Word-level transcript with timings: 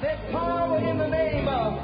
There's 0.00 0.32
power 0.32 0.78
in 0.78 0.96
the 0.96 1.08
name 1.08 1.46
of. 1.46 1.74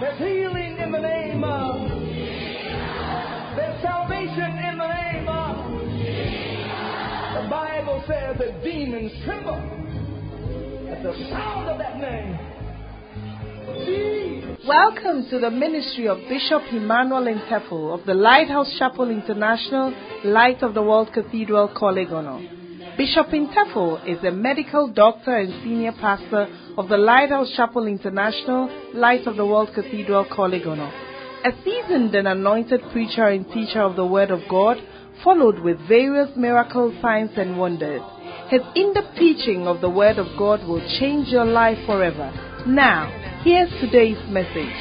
There's 0.00 0.18
healing 0.18 0.78
in 0.78 0.90
the 0.90 0.98
name 0.98 1.44
of. 1.44 1.90
There's 3.54 3.82
salvation 3.82 4.58
in 4.64 4.78
the 4.78 4.88
name 4.88 5.28
of. 5.28 5.56
The 7.34 7.48
Bible 7.50 8.02
says 8.08 8.38
that 8.38 8.64
demons 8.64 9.12
tremble 9.26 9.60
at 10.90 11.02
the 11.02 11.12
sound 11.28 11.68
of 11.68 11.76
that 11.78 11.98
name. 11.98 12.38
Welcome 14.66 15.28
to 15.28 15.38
the 15.38 15.50
ministry 15.50 16.08
of 16.08 16.16
Bishop 16.30 16.62
Emmanuel 16.72 17.26
Intefel 17.26 17.92
of 17.92 18.06
the 18.06 18.14
Lighthouse 18.14 18.74
Chapel 18.78 19.10
International, 19.10 19.92
Light 20.24 20.62
of 20.62 20.72
the 20.72 20.82
World 20.82 21.12
Cathedral, 21.12 21.68
Korle 21.76 22.08
Bishop 22.96 23.26
Intefel 23.26 24.00
is 24.08 24.24
a 24.24 24.30
medical 24.30 24.88
doctor 24.90 25.36
and 25.36 25.52
senior 25.62 25.92
pastor 25.92 26.48
of 26.78 26.88
the 26.88 26.96
Lighthouse 26.96 27.52
Chapel 27.54 27.86
International, 27.86 28.70
Light 28.94 29.26
of 29.26 29.36
the 29.36 29.44
World 29.44 29.68
Cathedral, 29.74 30.24
Korle 30.24 30.90
A 31.44 31.50
seasoned 31.62 32.14
and 32.14 32.26
anointed 32.26 32.80
preacher 32.92 33.26
and 33.26 33.46
teacher 33.52 33.82
of 33.82 33.96
the 33.96 34.06
Word 34.06 34.30
of 34.30 34.40
God, 34.48 34.78
followed 35.22 35.58
with 35.58 35.78
various 35.86 36.34
miracles, 36.38 36.94
signs, 37.02 37.32
and 37.36 37.58
wonders. 37.58 38.00
His 38.48 38.62
in-depth 38.74 39.18
teaching 39.18 39.66
of 39.66 39.82
the 39.82 39.90
Word 39.90 40.16
of 40.16 40.28
God 40.38 40.66
will 40.66 40.80
change 40.98 41.28
your 41.28 41.44
life 41.44 41.78
forever. 41.84 42.32
Now, 42.66 43.10
here's 43.44 43.70
today's 43.78 44.16
message. 44.30 44.72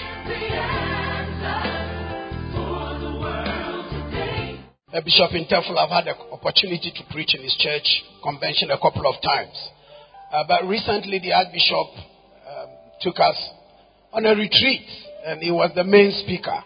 Uh, 4.96 5.02
Bishop 5.02 5.32
Intefel, 5.32 5.76
I've 5.78 5.90
had 5.90 6.06
the 6.06 6.16
opportunity 6.32 6.90
to 6.96 7.04
preach 7.12 7.36
in 7.36 7.44
his 7.44 7.54
church 7.60 7.84
convention 8.24 8.72
a 8.72 8.80
couple 8.80 9.06
of 9.06 9.22
times. 9.22 9.52
Uh, 10.32 10.46
but 10.48 10.64
recently, 10.66 11.20
the 11.20 11.34
Archbishop 11.34 11.88
um, 12.48 12.70
took 13.02 13.20
us 13.20 13.36
on 14.14 14.26
a 14.26 14.30
retreat, 14.30 14.88
and 15.26 15.42
he 15.42 15.52
was 15.52 15.72
the 15.76 15.84
main 15.84 16.16
speaker. 16.24 16.64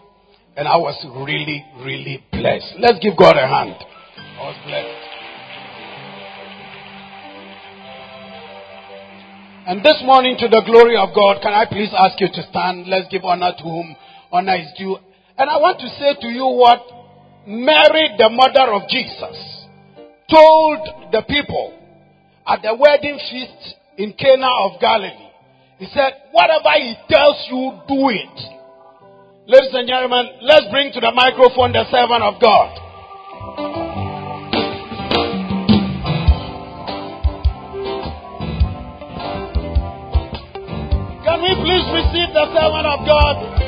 And 0.56 0.68
I 0.68 0.76
was 0.76 0.94
really, 1.26 1.64
really 1.82 2.22
blessed. 2.30 2.78
Let's 2.78 3.02
give 3.02 3.18
God 3.18 3.34
a 3.34 3.48
hand. 3.48 3.74
I 3.82 4.42
was 4.46 4.54
blessed. 4.62 5.10
And 9.66 9.82
this 9.82 9.98
morning, 10.06 10.36
to 10.38 10.46
the 10.46 10.62
glory 10.66 10.96
of 10.96 11.10
God, 11.16 11.42
can 11.42 11.52
I 11.52 11.66
please 11.66 11.90
ask 11.98 12.14
you 12.20 12.28
to 12.28 12.42
stand? 12.46 12.86
Let's 12.86 13.08
give 13.10 13.24
honor 13.24 13.50
to 13.58 13.64
whom 13.64 13.96
honor 14.30 14.54
is 14.54 14.70
due. 14.78 14.98
And 15.36 15.50
I 15.50 15.56
want 15.58 15.80
to 15.80 15.88
say 15.98 16.14
to 16.14 16.28
you 16.28 16.46
what 16.46 16.99
Mary, 17.46 18.10
the 18.18 18.28
mother 18.28 18.72
of 18.72 18.88
Jesus, 18.88 19.66
told 20.30 20.78
the 21.12 21.22
people 21.28 21.74
at 22.46 22.62
the 22.62 22.74
wedding 22.74 23.18
feast 23.30 23.76
in 23.96 24.12
Cana 24.12 24.48
of 24.64 24.80
Galilee. 24.80 25.30
He 25.78 25.86
said, 25.86 26.12
Whatever 26.32 26.70
he 26.76 26.94
tells 27.08 27.36
you, 27.50 27.80
do 27.88 28.08
it. 28.10 28.36
Ladies 29.46 29.72
and 29.72 29.88
gentlemen, 29.88 30.26
let's 30.42 30.66
bring 30.70 30.92
to 30.92 31.00
the 31.00 31.10
microphone 31.12 31.72
the 31.72 31.84
servant 31.90 32.22
of 32.22 32.40
God. 32.40 32.70
Can 41.24 41.42
we 41.42 41.52
please 41.64 41.86
receive 41.92 42.32
the 42.32 42.46
servant 42.52 42.86
of 42.86 43.00
God? 43.06 43.59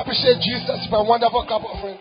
Appreciate 0.00 0.40
Jesus 0.40 0.86
for 0.88 0.98
a 0.98 1.04
wonderful 1.04 1.44
cup 1.46 1.62
of 1.62 1.80
friend. 1.80 1.98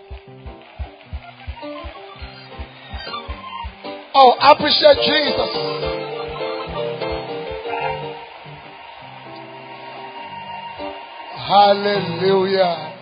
Oh, 4.15 4.37
appreciate 4.39 4.97
Jesus. 5.03 5.51
Hallelujah. 11.47 12.93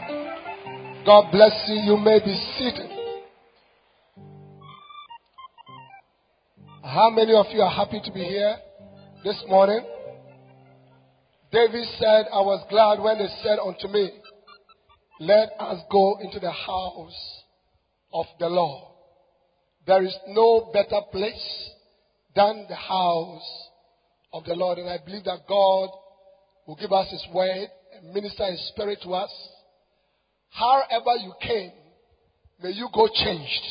God 1.06 1.32
bless 1.32 1.54
you. 1.68 1.76
You 1.76 1.98
may 1.98 2.20
be 2.20 2.36
seated. 2.58 2.90
How 6.84 7.10
many 7.10 7.34
of 7.34 7.46
you 7.52 7.62
are 7.62 7.70
happy 7.70 8.02
to 8.04 8.12
be 8.12 8.24
here 8.24 8.58
this 9.24 9.42
morning? 9.48 9.82
David 11.52 11.86
said, 12.00 12.26
I 12.34 12.42
was 12.42 12.66
glad 12.70 13.00
when 13.00 13.18
they 13.20 13.28
said 13.44 13.60
unto 13.60 13.88
me, 13.88 14.10
Let 15.22 15.52
us 15.60 15.80
go 15.92 16.18
into 16.20 16.40
the 16.40 16.50
house 16.50 17.44
of 18.12 18.26
the 18.40 18.48
Lord. 18.48 18.88
There 19.86 20.04
is 20.04 20.16
no 20.30 20.72
better 20.74 21.00
place 21.12 21.70
than 22.36 22.66
the 22.68 22.76
house 22.76 23.68
of 24.34 24.46
the 24.46 24.56
Lord. 24.56 24.80
And 24.80 24.90
I 24.90 24.98
believe 24.98 25.26
that 25.26 25.48
God 25.48 25.90
will 26.66 26.76
give 26.76 26.92
us 26.92 27.12
His 27.12 27.24
word 27.32 27.68
and 27.96 28.12
minister 28.12 28.48
His 28.50 28.68
spirit 28.70 28.98
to 29.04 29.14
us. 29.14 29.32
However 30.50 31.16
you 31.22 31.34
came, 31.40 31.72
may 32.64 32.72
you 32.72 32.90
go 32.92 33.08
changed 33.14 33.66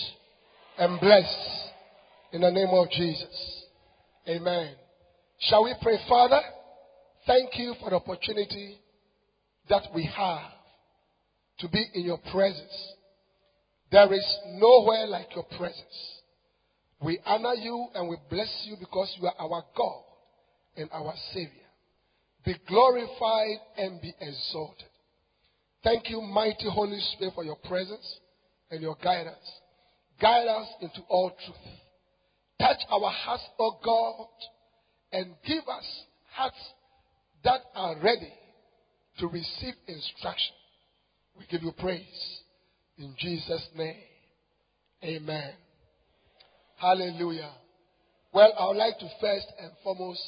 and 0.79 1.01
blessed 1.01 1.73
in 2.33 2.43
the 2.43 2.51
name 2.53 2.71
of 2.71 2.89
Jesus. 2.91 3.65
Amen. 4.29 4.77
Shall 5.41 5.65
we 5.65 5.75
pray, 5.83 5.99
Father? 6.09 6.43
Thank 7.27 7.59
you 7.59 7.75
for 7.81 7.91
the 7.91 7.97
opportunity 7.97 8.79
that 9.69 9.83
we 9.93 10.09
have 10.17 10.60
to 11.61 11.69
be 11.69 11.85
in 11.95 12.05
your 12.05 12.19
presence. 12.31 12.95
There 13.91 14.13
is 14.13 14.37
nowhere 14.55 15.07
like 15.07 15.35
your 15.35 15.45
presence. 15.57 16.21
We 17.03 17.19
honor 17.25 17.55
you 17.55 17.89
and 17.95 18.09
we 18.09 18.17
bless 18.29 18.65
you 18.67 18.77
because 18.79 19.15
you 19.21 19.27
are 19.27 19.35
our 19.39 19.65
God 19.77 20.03
and 20.77 20.89
our 20.93 21.15
Savior. 21.33 21.51
Be 22.45 22.55
glorified 22.69 23.59
and 23.77 24.01
be 24.01 24.13
exalted. 24.21 24.87
Thank 25.83 26.11
you, 26.11 26.21
mighty 26.21 26.71
Holy 26.71 27.01
Spirit, 27.15 27.35
for 27.35 27.45
your 27.45 27.57
presence 27.57 28.19
and 28.71 28.81
your 28.83 28.97
guidance. 29.03 29.37
Guide 30.21 30.47
us 30.47 30.69
into 30.83 31.01
all 31.09 31.31
truth. 31.31 31.75
Touch 32.61 32.79
our 32.91 33.11
hearts, 33.11 33.45
O 33.59 33.79
God, 33.83 34.27
and 35.13 35.35
give 35.47 35.65
us 35.67 36.03
hearts 36.33 36.57
that 37.45 37.61
are 37.75 37.97
ready 38.03 38.33
to 39.19 39.27
receive 39.27 39.75
instruction. 39.89 40.55
We 41.41 41.47
give 41.51 41.63
you 41.63 41.73
praise. 41.73 42.39
In 42.99 43.15
Jesus' 43.19 43.67
name. 43.75 43.97
Amen. 45.03 45.53
Hallelujah. 46.77 47.51
Well, 48.33 48.53
I 48.59 48.67
would 48.69 48.77
like 48.77 48.99
to 48.99 49.09
first 49.21 49.47
and 49.59 49.73
foremost 49.83 50.21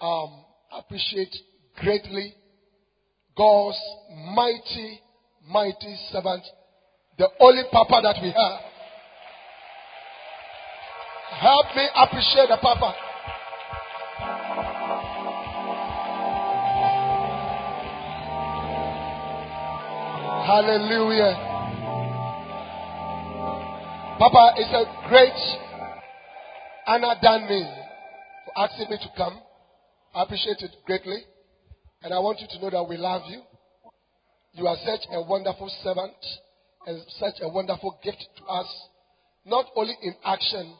um, 0.00 0.44
appreciate 0.72 1.34
greatly 1.82 2.34
God's 3.36 3.76
mighty, 4.32 5.00
mighty 5.50 5.96
servant, 6.12 6.44
the 7.18 7.28
only 7.40 7.64
Papa 7.72 8.00
that 8.04 8.22
we 8.22 8.28
have. 8.28 8.60
Help 11.40 11.66
me 11.74 11.88
appreciate 11.96 12.48
the 12.48 12.58
Papa. 12.62 12.94
Hallelujah. 20.46 21.34
Papa, 24.16 24.52
it's 24.58 24.70
a 24.70 25.08
great 25.08 25.34
honor 26.86 27.16
done 27.20 27.48
me 27.48 27.66
for 28.44 28.52
asking 28.56 28.90
me 28.90 28.96
to 28.96 29.08
come. 29.16 29.40
I 30.14 30.22
appreciate 30.22 30.58
it 30.60 30.70
greatly. 30.86 31.18
And 32.04 32.14
I 32.14 32.20
want 32.20 32.38
you 32.38 32.46
to 32.46 32.62
know 32.62 32.70
that 32.70 32.88
we 32.88 32.96
love 32.96 33.22
you. 33.28 33.42
You 34.52 34.68
are 34.68 34.76
such 34.86 35.00
a 35.10 35.20
wonderful 35.20 35.68
servant 35.82 36.14
and 36.86 37.02
such 37.18 37.42
a 37.42 37.48
wonderful 37.48 37.98
gift 38.04 38.24
to 38.38 38.44
us, 38.44 38.72
not 39.44 39.66
only 39.74 39.96
in 40.00 40.14
action, 40.24 40.76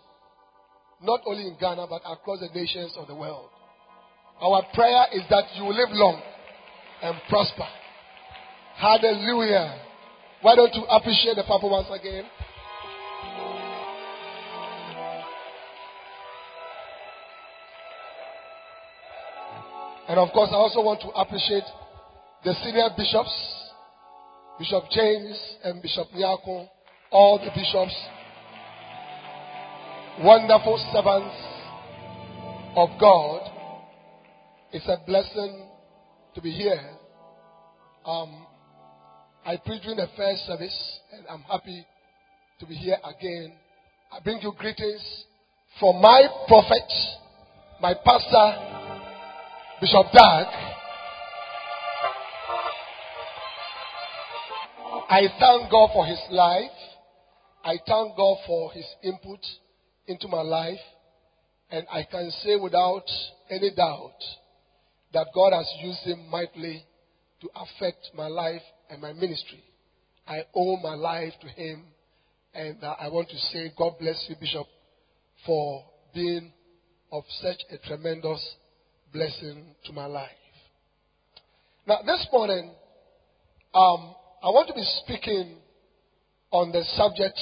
not 1.03 1.23
only 1.27 1.43
in 1.43 1.57
Ghana, 1.59 1.89
but 1.91 2.03
across 2.07 2.39
the 2.39 2.55
nations 2.55 2.95
of 2.97 3.09
the 3.09 3.17
world. 3.17 3.49
Our 4.41 4.63
prayer 4.75 5.07
is 5.13 5.23
that 5.29 5.45
you 5.57 5.65
live 5.65 5.91
long 5.91 6.23
and 7.03 7.17
prosper. 7.29 7.67
Hallelujah. 8.77 9.81
Why 10.43 10.55
don't 10.55 10.75
you 10.75 10.85
appreciate 10.85 11.37
the 11.37 11.45
Papa 11.45 11.67
once 11.67 11.89
again? 11.91 12.25
And 20.09 20.19
of 20.21 20.31
course, 20.33 20.51
I 20.53 20.57
also 20.57 20.83
want 20.83 21.01
to 21.01 21.09
appreciate 21.09 21.65
the 22.45 22.55
senior 22.63 22.89
bishops, 22.97 23.33
Bishop 24.59 24.85
James 24.91 25.57
and 25.65 25.83
Bishop 25.83 26.09
Nyako, 26.15 26.69
all 27.11 27.39
the 27.39 27.51
bishops, 27.51 27.97
wonderful 30.21 30.79
servants 30.93 31.35
of 32.77 32.91
God. 33.01 33.51
It's 34.73 34.87
a 34.87 34.99
blessing 35.07 35.67
to 36.35 36.41
be 36.43 36.51
here. 36.51 36.81
Um, 38.05 38.46
I 39.47 39.57
preached 39.59 39.85
during 39.85 39.97
the 39.97 40.09
first 40.17 40.45
service, 40.45 40.99
and 41.13 41.25
I'm 41.31 41.43
happy 41.43 41.87
to 42.59 42.67
be 42.67 42.75
here 42.75 42.97
again. 43.05 43.53
I 44.11 44.19
bring 44.19 44.41
you 44.43 44.53
greetings 44.59 45.25
from 45.79 46.03
my 46.03 46.27
prophet, 46.49 46.93
my 47.81 47.95
pastor, 47.95 48.99
Bishop 49.81 50.07
Dag. 50.13 50.47
I 55.09 55.29
thank 55.39 55.71
God 55.71 55.91
for 55.95 56.05
his 56.07 56.19
life. 56.33 56.77
I 57.65 57.79
thank 57.87 58.17
God 58.17 58.39
for 58.49 58.73
his 58.73 58.87
input 59.05 59.47
into 60.09 60.27
my 60.27 60.43
life. 60.43 60.81
And 61.71 61.87
I 61.93 62.03
can 62.03 62.33
say 62.43 62.57
without 62.57 63.09
any 63.49 63.73
doubt 63.77 64.19
that 65.13 65.29
God 65.33 65.53
has 65.53 65.73
used 65.85 66.01
him 66.01 66.29
mightily 66.29 66.83
to 67.43 67.49
affect 67.55 68.11
my 68.13 68.27
life 68.27 68.63
and 68.91 69.01
my 69.01 69.13
ministry. 69.13 69.63
I 70.27 70.43
owe 70.55 70.77
my 70.79 70.95
life 70.95 71.33
to 71.41 71.49
him. 71.49 71.85
And 72.55 72.83
uh, 72.83 72.95
I 72.99 73.09
want 73.09 73.29
to 73.29 73.37
say, 73.37 73.73
God 73.77 73.95
bless 73.99 74.25
you, 74.29 74.37
Bishop, 74.41 74.67
for 75.45 75.85
being 76.15 76.53
of 77.13 77.25
such 77.41 77.63
a 77.71 77.87
tremendous 77.87 78.55
blessing 79.13 79.75
to 79.85 79.93
my 79.93 80.07
life. 80.07 80.31
Now, 81.87 81.99
this 82.05 82.27
morning, 82.33 82.71
um, 83.75 84.15
I 84.43 84.49
want 84.49 84.69
to 84.69 84.75
be 84.75 84.85
speaking 85.05 85.59
on 86.51 86.73
the 86.73 86.83
subject 86.97 87.39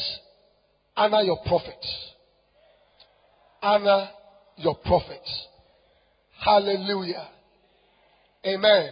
honor 0.96 1.22
your 1.22 1.38
prophet. 1.46 1.84
Honor 3.62 4.08
your 4.56 4.74
prophet. 4.76 5.22
Hallelujah. 6.44 7.28
Amen. 8.46 8.90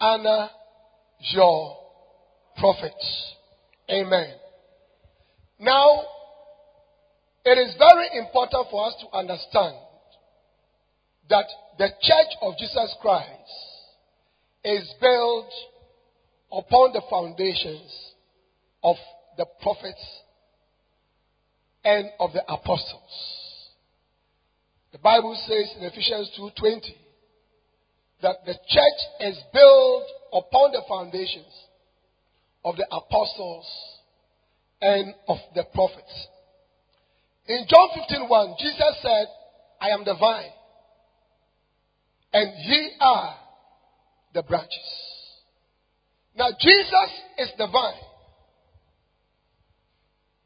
Honor 0.00 0.50
your 1.32 1.76
prophets. 2.56 3.34
Amen. 3.90 4.34
Now, 5.58 6.02
it 7.44 7.58
is 7.58 7.74
very 7.78 8.18
important 8.18 8.66
for 8.70 8.86
us 8.86 8.94
to 9.00 9.16
understand 9.16 9.76
that 11.28 11.46
the 11.78 11.88
church 12.00 12.36
of 12.42 12.54
Jesus 12.58 12.94
Christ 13.00 13.28
is 14.64 14.92
built 15.00 15.50
upon 16.52 16.92
the 16.92 17.02
foundations 17.08 18.12
of 18.82 18.96
the 19.36 19.46
prophets 19.62 20.04
and 21.84 22.10
of 22.18 22.32
the 22.32 22.42
apostles. 22.42 23.40
The 24.92 24.98
Bible 24.98 25.34
says 25.46 25.74
in 25.78 25.84
Ephesians 25.84 26.30
2:20 26.36 26.96
that 28.22 28.44
the 28.44 28.54
church 28.54 29.00
is 29.20 29.38
built 29.52 30.04
upon 30.32 30.72
the 30.72 30.82
foundations 30.88 31.52
of 32.64 32.76
the 32.76 32.86
apostles 32.90 33.66
and 34.80 35.14
of 35.28 35.38
the 35.54 35.64
prophets. 35.74 36.26
In 37.48 37.66
John 37.68 37.88
15:1, 37.96 38.58
Jesus 38.58 38.96
said, 39.02 39.26
I 39.80 39.88
am 39.90 40.04
the 40.04 40.14
vine, 40.14 40.52
and 42.32 42.52
ye 42.64 42.90
are 43.00 43.34
the 44.34 44.42
branches. 44.42 45.00
Now, 46.36 46.50
Jesus 46.60 47.10
is 47.38 47.50
the 47.58 47.66
vine. 47.66 47.94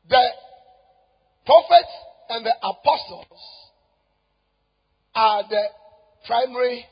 The 0.08 0.24
prophets 1.44 1.92
and 2.30 2.46
the 2.46 2.54
apostles 2.62 3.40
are 5.14 5.42
the 5.48 5.64
primary 6.26 6.86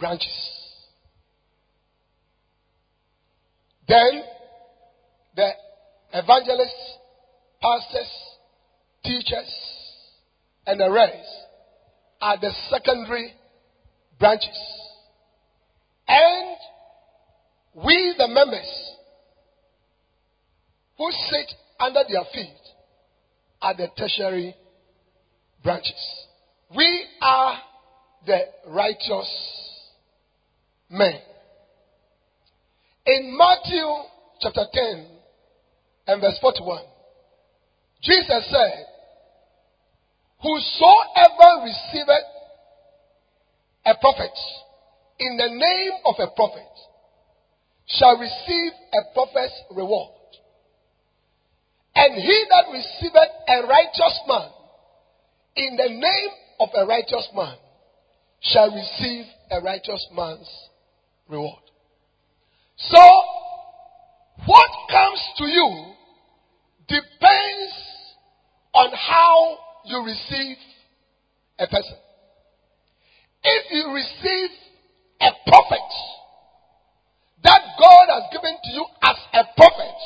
branches. 0.00 0.50
Then, 3.86 4.22
the 5.36 5.50
evangelists, 6.14 6.98
pastors, 7.60 8.10
teachers, 9.04 9.54
and 10.66 10.80
the 10.80 10.90
rest 10.90 11.28
are 12.20 12.38
the 12.40 12.52
secondary 12.70 13.32
branches. 14.18 14.58
And 16.08 16.56
we, 17.84 18.14
the 18.18 18.28
members, 18.28 18.90
who 20.98 21.10
sit 21.10 21.52
under 21.78 22.00
their 22.08 22.24
feet, 22.32 22.56
are 23.62 23.76
the 23.76 23.88
tertiary 23.96 24.54
branches. 25.62 26.26
We 26.76 27.04
are 27.20 27.58
the 28.26 28.40
righteous 28.68 29.60
men. 30.90 31.20
In 33.06 33.36
Matthew 33.36 33.86
chapter 34.40 34.66
10 34.72 35.06
and 36.08 36.20
verse 36.20 36.38
41, 36.40 36.82
Jesus 38.02 38.46
said, 38.50 38.86
Whosoever 40.42 41.64
receiveth 41.64 42.28
a 43.86 43.94
prophet 44.00 44.30
in 45.18 45.36
the 45.36 45.48
name 45.48 45.92
of 46.06 46.14
a 46.18 46.28
prophet 46.34 46.62
shall 47.86 48.16
receive 48.16 48.72
a 48.94 49.14
prophet's 49.14 49.54
reward. 49.70 50.10
And 51.94 52.14
he 52.14 52.44
that 52.50 52.72
receiveth 52.72 53.30
a 53.48 53.66
righteous 53.66 54.20
man 54.28 54.50
in 55.56 55.76
the 55.76 55.88
name 55.88 56.30
of 56.60 56.68
a 56.74 56.86
righteous 56.86 57.28
man 57.34 57.56
shall 58.40 58.70
receive 58.70 59.26
a 59.50 59.60
righteous 59.60 60.06
man's 60.14 60.48
reward. 61.30 61.62
So, 62.76 63.02
what 64.46 64.70
comes 64.90 65.20
to 65.38 65.44
you 65.44 65.94
depends 66.88 67.72
on 68.74 68.90
how 68.92 69.58
you 69.84 70.04
receive 70.04 70.56
a 71.58 71.66
person. 71.66 71.96
If 73.42 73.72
you 73.72 73.94
receive 73.94 74.50
a 75.20 75.30
prophet 75.46 75.90
that 77.42 77.60
God 77.78 78.06
has 78.08 78.24
given 78.32 78.56
to 78.64 78.70
you 78.72 78.86
as 79.02 79.16
a 79.34 79.44
prophet, 79.56 79.96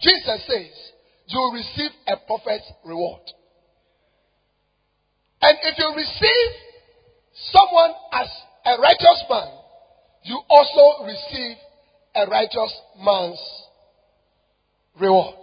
Jesus 0.00 0.46
says, 0.46 0.90
you 1.26 1.38
will 1.38 1.52
receive 1.52 1.90
a 2.08 2.16
prophet's 2.26 2.66
reward. 2.84 3.22
And 5.42 5.56
if 5.62 5.78
you 5.78 5.92
receive 5.96 6.50
someone 7.52 7.92
as 8.12 8.28
a 8.66 8.80
righteous 8.80 9.24
man, 9.30 9.59
you 10.22 10.40
also 10.48 11.04
receive 11.06 11.56
a 12.14 12.26
righteous 12.26 12.80
man's 13.02 13.40
reward. 15.00 15.34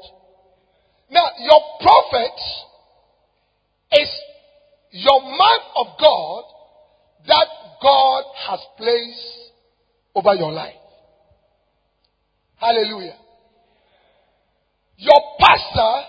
Now, 1.09 1.25
your 1.39 1.61
prophet 1.81 2.39
is 3.93 4.09
your 4.91 5.21
man 5.21 5.59
of 5.77 5.87
God 5.99 6.43
that 7.27 7.47
God 7.81 8.23
has 8.47 8.59
placed 8.77 9.51
over 10.15 10.33
your 10.35 10.51
life. 10.51 10.73
Hallelujah. 12.57 13.15
Your 14.97 15.21
pastor 15.39 16.07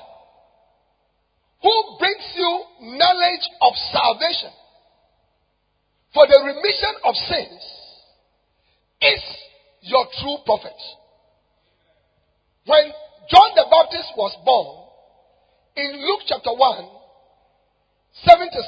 who 1.62 1.96
brings 1.98 2.32
you 2.36 2.62
knowledge 2.80 3.48
of 3.60 3.72
salvation 3.92 4.50
for 6.14 6.26
the 6.26 6.40
remission 6.44 6.94
of 7.04 7.14
sins 7.14 7.77
is 9.00 9.22
your 9.82 10.06
true 10.20 10.38
prophet. 10.44 10.76
When 12.66 12.92
John 13.30 13.50
the 13.54 13.66
Baptist 13.70 14.12
was 14.16 14.34
born, 14.44 14.88
in 15.76 15.94
Luke 16.02 16.22
chapter 16.26 16.50
1, 16.50 16.88
76 18.26 18.58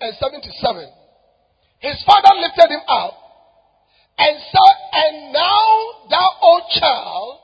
and 0.00 0.12
77, 0.18 0.90
his 1.78 2.02
father 2.04 2.34
lifted 2.42 2.70
him 2.74 2.82
up 2.88 3.14
and 4.18 4.34
said, 4.40 4.76
And 4.92 5.32
now 5.32 5.66
thou, 6.10 6.28
O 6.42 6.60
child, 6.74 7.38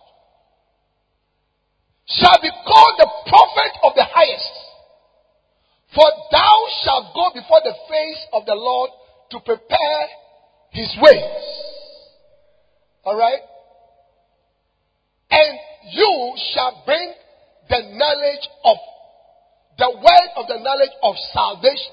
shall 2.09 2.39
be 2.43 2.51
called 2.51 2.97
the 2.99 3.11
prophet 3.31 3.73
of 3.85 3.93
the 3.95 4.05
highest. 4.11 4.53
For 5.95 6.09
thou 6.33 6.57
shalt 6.83 7.15
go 7.15 7.31
before 7.35 7.61
the 7.63 7.77
face 7.89 8.23
of 8.33 8.47
the 8.47 8.55
Lord 8.55 8.91
to 9.31 9.41
prepare 9.41 10.05
his 10.71 10.89
ways. 11.01 11.72
Alright? 13.05 13.41
And 15.31 15.59
you 15.91 16.35
shall 16.53 16.83
bring 16.85 17.13
the 17.69 17.81
knowledge 17.95 18.49
of 18.65 18.77
the 19.79 19.91
word 19.91 20.29
of 20.37 20.47
the 20.49 20.59
knowledge 20.63 20.93
of 21.03 21.15
salvation 21.33 21.93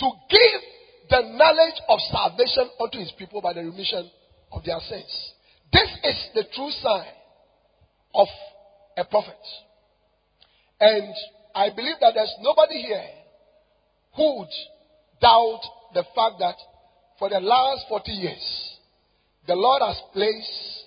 to 0.00 0.10
give 0.28 0.60
the 1.08 1.22
knowledge 1.36 1.80
of 1.88 1.98
salvation 2.10 2.68
unto 2.80 2.98
his 2.98 3.12
people 3.16 3.40
by 3.40 3.52
the 3.52 3.60
remission 3.60 4.10
of 4.52 4.64
their 4.64 4.80
sins. 4.80 5.32
This 5.72 5.88
is 6.04 6.28
the 6.34 6.44
true 6.54 6.70
sign 6.82 7.06
of 8.14 8.26
a 8.96 9.04
prophet. 9.04 9.38
And 10.80 11.14
I 11.54 11.70
believe 11.70 11.96
that 12.00 12.12
there's 12.14 12.34
nobody 12.40 12.82
here 12.82 13.08
who 14.16 14.40
would 14.40 14.54
doubt 15.20 15.60
the 15.94 16.04
fact 16.14 16.36
that 16.40 16.56
for 17.18 17.30
the 17.30 17.40
last 17.40 17.86
40 17.88 18.12
years, 18.12 18.75
the 19.46 19.54
Lord 19.54 19.82
has 19.84 20.00
placed 20.12 20.84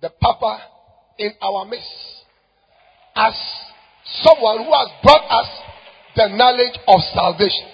the 0.00 0.10
Papa 0.20 0.60
in 1.18 1.32
our 1.42 1.66
midst 1.66 1.86
as 3.14 3.34
someone 4.22 4.64
who 4.64 4.72
has 4.72 4.88
brought 5.02 5.28
us 5.30 5.48
the 6.16 6.28
knowledge 6.28 6.78
of 6.88 7.00
salvation. 7.12 7.68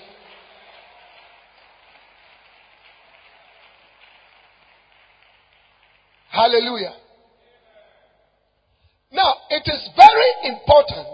Hallelujah. 6.31 6.95
Now, 9.13 9.35
it 9.51 9.63
is 9.65 9.89
very 9.97 10.53
important 10.53 11.07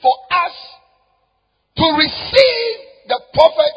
for 0.00 0.14
us 0.30 0.52
to 1.76 1.84
receive 1.96 2.76
the 3.08 3.20
prophet 3.34 3.72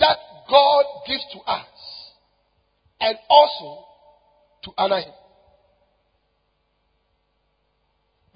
that 0.00 0.18
God 0.50 0.84
gives 1.06 1.24
to 1.32 1.38
us 1.50 1.69
and 3.00 3.16
also 3.28 3.84
to 4.64 4.70
honor 4.76 5.00
him. 5.00 5.14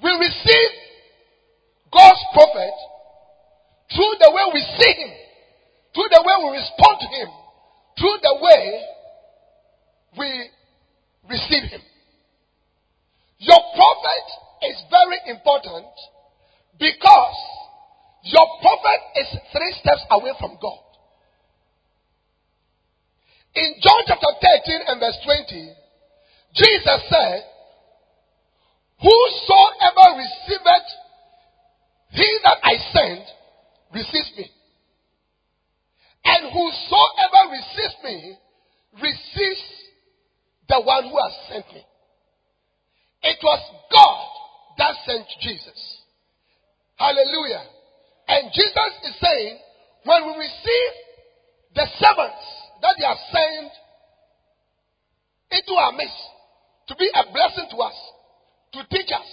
We 0.02 0.10
receive 0.10 0.70
God's 1.92 2.24
prophet 2.32 2.74
through 3.94 4.14
the 4.20 4.30
way 4.30 4.44
we 4.52 4.60
see 4.60 4.92
him, 5.04 5.12
through 5.94 6.08
the 6.10 6.22
way 6.26 6.50
we 6.50 6.58
respond 6.58 6.96
to 7.00 7.08
him, 7.08 7.28
through 7.98 8.18
the 8.22 8.36
way 8.42 8.82
we 10.18 10.50
receive 11.30 11.70
him. 11.70 11.80
Your 13.38 13.60
prophet 13.74 14.26
is 14.70 14.82
very 14.90 15.36
important 15.36 15.92
because 16.78 17.36
your 18.24 18.46
prophet 18.60 19.00
is 19.20 19.28
three 19.52 19.74
steps 19.80 20.04
away 20.10 20.32
from 20.40 20.56
God. 20.60 20.93
In 23.54 23.74
John 23.80 24.02
chapter 24.06 24.26
13 24.66 24.80
and 24.88 25.00
verse 25.00 25.18
20, 25.24 25.72
Jesus 26.54 27.00
said, 27.08 27.42
Whosoever 29.00 30.18
receiveth 30.18 30.88
he 32.10 32.38
that 32.44 32.58
I 32.62 32.74
send 32.92 33.22
receives 33.92 34.32
me. 34.38 34.50
And 36.24 36.52
whosoever 36.52 37.42
receives 37.52 37.96
me 38.02 38.36
receives 39.02 39.66
the 40.68 40.80
one 40.80 41.04
who 41.04 41.16
has 41.16 41.34
sent 41.50 41.66
me. 41.74 41.82
It 43.22 43.38
was 43.42 43.60
God 43.92 44.28
that 44.78 44.94
sent 45.06 45.26
Jesus. 45.40 45.98
Hallelujah. 46.96 47.62
And 48.28 48.50
Jesus 48.52 48.92
is 49.04 49.14
saying, 49.20 49.58
when 50.04 50.26
we 50.26 50.38
receive 50.38 50.92
the 51.74 51.86
servants 51.98 52.63
that 52.84 53.00
they 53.00 53.08
have 53.08 53.24
sent 53.32 53.72
into 55.56 55.72
our 55.72 55.96
midst 55.96 56.20
to 56.88 56.94
be 57.00 57.08
a 57.08 57.24
blessing 57.32 57.64
to 57.72 57.78
us, 57.80 57.96
to 58.76 58.80
teach 58.92 59.08
us, 59.08 59.30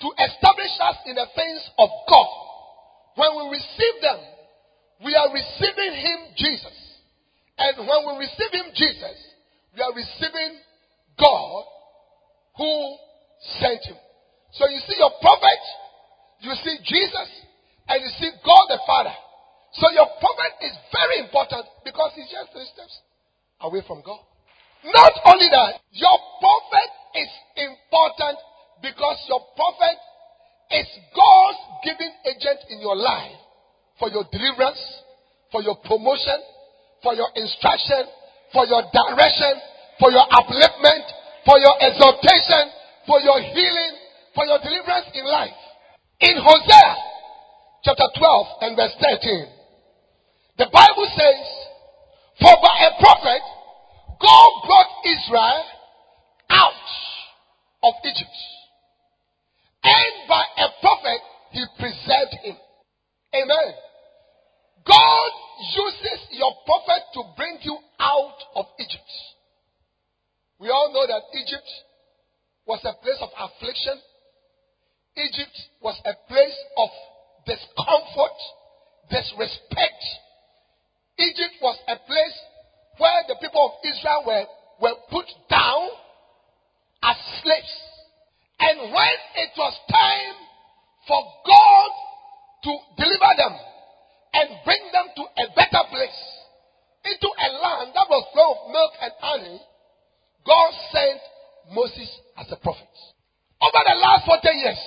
to 0.00 0.08
establish 0.08 0.72
us 0.80 0.96
in 1.04 1.14
the 1.20 1.28
things 1.36 1.60
of 1.76 1.90
God, 2.08 2.28
when 3.20 3.30
we 3.36 3.60
receive 3.60 3.96
them, 4.00 4.20
we 5.04 5.12
are 5.12 5.28
receiving 5.28 5.92
Him, 6.00 6.18
Jesus. 6.32 6.76
And 7.58 7.84
when 7.84 8.00
we 8.08 8.24
receive 8.24 8.52
Him, 8.56 8.72
Jesus, 8.72 9.16
we 9.76 9.84
are 9.84 9.92
receiving 9.92 10.56
God 11.20 11.64
who 12.56 12.72
sent 13.60 13.84
Him. 13.84 14.00
So 14.56 14.64
you 14.64 14.80
see 14.88 14.96
your 14.96 15.12
prophet, 15.20 15.62
you 16.40 16.56
see 16.56 16.76
Jesus, 16.88 17.28
and 17.88 18.00
you 18.00 18.10
see 18.16 18.32
God 18.40 18.64
the 18.72 18.80
Father. 18.88 19.12
So 19.72 19.88
your 19.92 20.08
prophet 20.20 20.52
is 20.60 20.76
very 20.92 21.24
important 21.24 21.64
because 21.84 22.12
he's 22.12 22.28
just 22.28 22.51
steps 22.66 23.00
away 23.60 23.82
from 23.86 24.02
God. 24.04 24.20
Not 24.84 25.14
only 25.26 25.46
that, 25.50 25.78
your 25.92 26.18
prophet 26.42 26.90
is 27.14 27.30
important 27.56 28.38
because 28.82 29.18
your 29.28 29.40
prophet 29.54 29.98
is 30.74 30.88
God's 31.14 31.62
giving 31.84 32.12
agent 32.26 32.60
in 32.70 32.80
your 32.80 32.96
life 32.96 33.38
for 33.98 34.10
your 34.10 34.24
deliverance, 34.32 34.82
for 35.52 35.62
your 35.62 35.76
promotion, 35.84 36.38
for 37.02 37.14
your 37.14 37.28
instruction, 37.36 38.10
for 38.52 38.66
your 38.66 38.82
direction, 38.90 39.54
for 40.00 40.10
your 40.10 40.26
upliftment, 40.34 41.06
for 41.46 41.58
your 41.58 41.76
exaltation, 41.78 42.64
for 43.06 43.20
your 43.20 43.38
healing, 43.38 43.92
for 44.34 44.46
your 44.46 44.58
deliverance 44.58 45.06
in 45.14 45.24
life. 45.26 45.54
In 46.20 46.36
Hosea 46.38 46.90
chapter 47.84 48.08
12 48.18 48.46
and 48.62 48.76
verse 48.76 48.94
13, 48.98 49.46
the 50.58 50.68
Bible 50.72 51.08
says, 51.14 51.42
For 52.40 52.54
by 52.62 52.76
a 52.88 52.92
prophet, 53.00 53.42
God 54.20 54.50
brought 54.64 54.90
Israel 55.04 55.64
out 56.50 56.88
of 57.82 57.94
Egypt. 58.04 58.38
And 59.84 60.28
by 60.28 60.44
a 60.58 60.68
prophet, 60.80 61.20
he 61.50 61.64
preserved 61.78 62.34
him. 62.44 62.56
Amen. 63.34 63.74
God 64.86 65.30
uses 65.74 66.20
your 66.32 66.52
prophet 66.64 67.02
to 67.14 67.22
bring 67.36 67.58
you 67.62 67.76
out 68.00 68.38
of 68.56 68.66
Egypt. 68.78 69.10
We 70.58 70.70
all 70.70 70.92
know 70.92 71.06
that 71.06 71.22
Egypt 71.34 71.68
was 72.66 72.80
a 72.84 72.94
place 73.02 73.18
of 73.20 73.30
affliction. 73.36 73.98
Egypt 75.16 75.56
was 75.82 76.00
a 76.06 76.14
place 76.28 76.58
of 76.78 76.88
discomfort, 77.46 78.38
disrespect. 79.10 80.02
Egypt 81.32 81.56
was 81.62 81.78
a 81.88 81.96
place 81.96 82.38
where 82.98 83.24
the 83.28 83.36
people 83.40 83.72
of 83.72 83.80
Israel 83.88 84.22
were, 84.28 84.44
were 84.84 84.98
put 85.08 85.24
down 85.48 85.88
as 87.02 87.16
slaves. 87.40 87.74
And 88.60 88.92
when 88.92 89.16
it 89.40 89.52
was 89.56 89.72
time 89.88 90.36
for 91.08 91.20
God 91.48 91.90
to 92.68 92.72
deliver 93.00 93.32
them 93.40 93.54
and 94.34 94.48
bring 94.64 94.84
them 94.92 95.08
to 95.16 95.22
a 95.24 95.46
better 95.56 95.82
place, 95.88 96.20
into 97.04 97.26
a 97.26 97.48
land 97.64 97.96
that 97.96 98.06
was 98.12 98.28
full 98.36 98.52
of 98.52 98.70
milk 98.70 98.92
and 99.00 99.12
honey, 99.18 99.60
God 100.46 100.70
sent 100.92 101.20
Moses 101.72 102.10
as 102.36 102.46
a 102.52 102.56
prophet. 102.60 102.92
Over 103.58 103.80
the 103.88 103.96
last 103.98 104.26
40 104.26 104.48
years, 104.52 104.84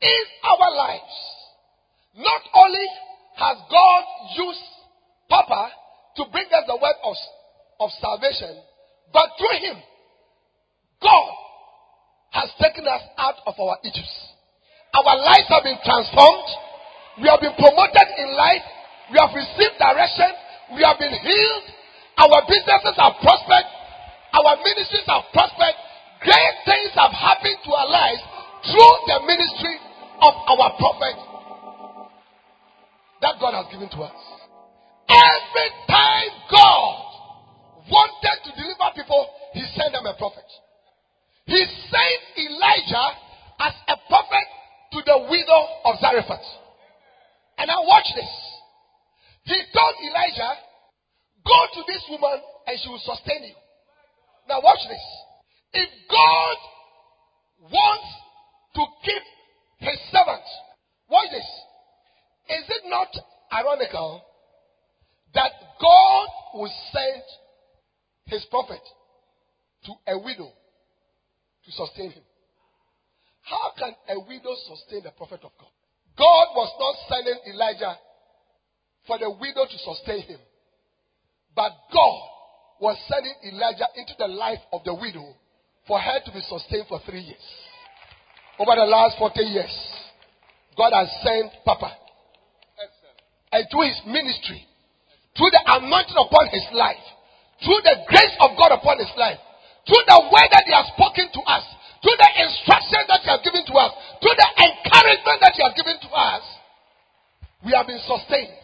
in 0.00 0.24
our 0.44 0.70
lives, 0.76 1.16
not 2.16 2.42
only 2.54 2.86
has 3.36 3.56
God 3.70 4.02
used 4.36 4.71
To 5.48 6.22
bring 6.30 6.46
us 6.46 6.64
the 6.68 6.76
word 6.76 6.98
of, 7.04 7.16
of 7.80 7.88
salvation, 8.00 8.52
but 9.12 9.32
through 9.40 9.58
him, 9.64 9.76
God 11.00 11.32
has 12.36 12.48
taken 12.60 12.86
us 12.86 13.02
out 13.18 13.40
of 13.46 13.54
our 13.58 13.76
Egypts. 13.84 14.12
Our 14.92 15.16
lives 15.18 15.48
have 15.48 15.64
been 15.64 15.80
transformed. 15.80 16.48
We 17.20 17.28
have 17.28 17.40
been 17.40 17.56
promoted 17.56 18.08
in 18.20 18.28
life. 18.36 18.64
We 19.12 19.16
have 19.20 19.32
received 19.32 19.76
direction. 19.80 20.30
We 20.76 20.84
have 20.84 21.00
been 21.00 21.12
healed. 21.16 21.66
Our 22.20 22.44
businesses 22.44 22.96
have 22.96 23.16
prospered. 23.20 23.66
Our 24.36 24.56
ministries 24.64 25.08
have 25.08 25.28
prospered. 25.32 25.76
Great 26.24 26.56
things 26.64 26.92
have 26.96 27.12
happened 27.12 27.56
to 27.66 27.70
our 27.72 27.88
lives 27.88 28.22
through 28.68 28.94
the 29.10 29.18
ministry 29.26 29.76
of 30.22 30.34
our 30.54 30.70
prophet 30.78 31.16
that 33.20 33.34
God 33.40 33.54
has 33.54 33.66
given 33.72 33.88
to 33.90 34.06
us. 34.06 34.41
Every 35.12 35.70
time 35.88 36.30
God 36.50 36.96
wanted 37.90 38.36
to 38.44 38.50
deliver 38.56 38.88
people, 38.96 39.28
He 39.52 39.60
sent 39.76 39.92
them 39.92 40.06
a 40.06 40.16
prophet. 40.16 40.48
He 41.44 41.60
sent 41.92 42.20
Elijah 42.38 43.08
as 43.60 43.74
a 43.88 43.96
prophet 44.08 44.46
to 44.92 44.98
the 45.04 45.18
widow 45.28 45.62
of 45.84 46.00
Zarephath. 46.00 46.46
And 47.58 47.68
now 47.68 47.84
watch 47.84 48.08
this. 48.16 48.32
He 49.44 49.58
told 49.74 49.94
Elijah, 50.00 50.54
Go 51.44 51.58
to 51.74 51.80
this 51.86 52.02
woman 52.08 52.38
and 52.66 52.78
she 52.78 52.88
will 52.88 53.02
sustain 53.02 53.42
you. 53.42 53.54
Now 54.48 54.60
watch 54.62 54.78
this. 54.88 55.04
If 55.74 55.90
God 56.08 56.56
wants 57.70 58.08
to 58.74 58.82
keep 59.04 59.22
his 59.78 59.98
servants, 60.12 60.50
watch 61.10 61.28
this. 61.32 61.48
Is 62.58 62.64
it 62.68 62.82
not 62.86 63.08
ironical 63.52 64.22
that 65.34 65.52
God 65.80 66.28
will 66.54 66.72
send 66.92 67.22
his 68.26 68.44
prophet 68.50 68.80
to 69.86 69.92
a 70.08 70.18
widow 70.18 70.50
to 71.64 71.72
sustain 71.72 72.10
him? 72.10 72.22
How 73.42 73.72
can 73.78 73.94
a 74.08 74.20
widow 74.20 74.54
sustain 74.68 75.02
the 75.02 75.10
prophet 75.10 75.40
of 75.42 75.50
God? 75.58 75.70
God 76.16 76.46
was 76.54 76.70
not 76.78 76.94
sending 77.08 77.54
Elijah 77.54 77.96
for 79.06 79.18
the 79.18 79.30
widow 79.30 79.66
to 79.66 79.78
sustain 79.78 80.22
him. 80.22 80.38
But 81.56 81.72
God 81.92 82.20
was 82.80 82.96
sending 83.08 83.34
Elijah 83.52 83.86
into 83.96 84.12
the 84.18 84.28
life 84.28 84.60
of 84.72 84.82
the 84.84 84.94
widow 84.94 85.34
for 85.86 85.98
her 85.98 86.20
to 86.24 86.32
be 86.32 86.40
sustained 86.48 86.86
for 86.88 87.00
three 87.06 87.20
years. 87.20 87.46
Over 88.58 88.76
the 88.76 88.86
last 88.86 89.18
40 89.18 89.40
years, 89.42 89.74
God 90.76 90.92
has 90.94 91.08
sent 91.22 91.52
Papa. 91.64 91.90
And 93.52 93.66
through 93.70 93.88
his 93.88 94.00
ministry, 94.06 94.66
through 95.36 95.52
the 95.52 95.62
anointing 95.64 96.18
upon 96.18 96.44
his 96.52 96.66
life, 96.76 97.04
through 97.64 97.80
the 97.84 97.96
grace 98.08 98.36
of 98.40 98.52
God 98.58 98.76
upon 98.76 98.98
his 99.00 99.12
life, 99.16 99.40
through 99.88 100.04
the 100.06 100.18
way 100.28 100.44
that 100.52 100.64
he 100.66 100.72
has 100.72 100.86
spoken 100.92 101.26
to 101.32 101.42
us, 101.48 101.64
through 102.04 102.18
the 102.18 102.30
instruction 102.42 103.02
that 103.08 103.20
he 103.22 103.30
has 103.30 103.42
given 103.46 103.64
to 103.64 103.74
us, 103.78 103.92
through 104.20 104.36
the 104.36 104.50
encouragement 104.60 105.38
that 105.40 105.54
he 105.54 105.62
has 105.62 105.74
given 105.78 105.96
to 106.02 106.10
us, 106.12 106.42
we 107.64 107.70
have 107.72 107.86
been 107.86 108.02
sustained. 108.02 108.62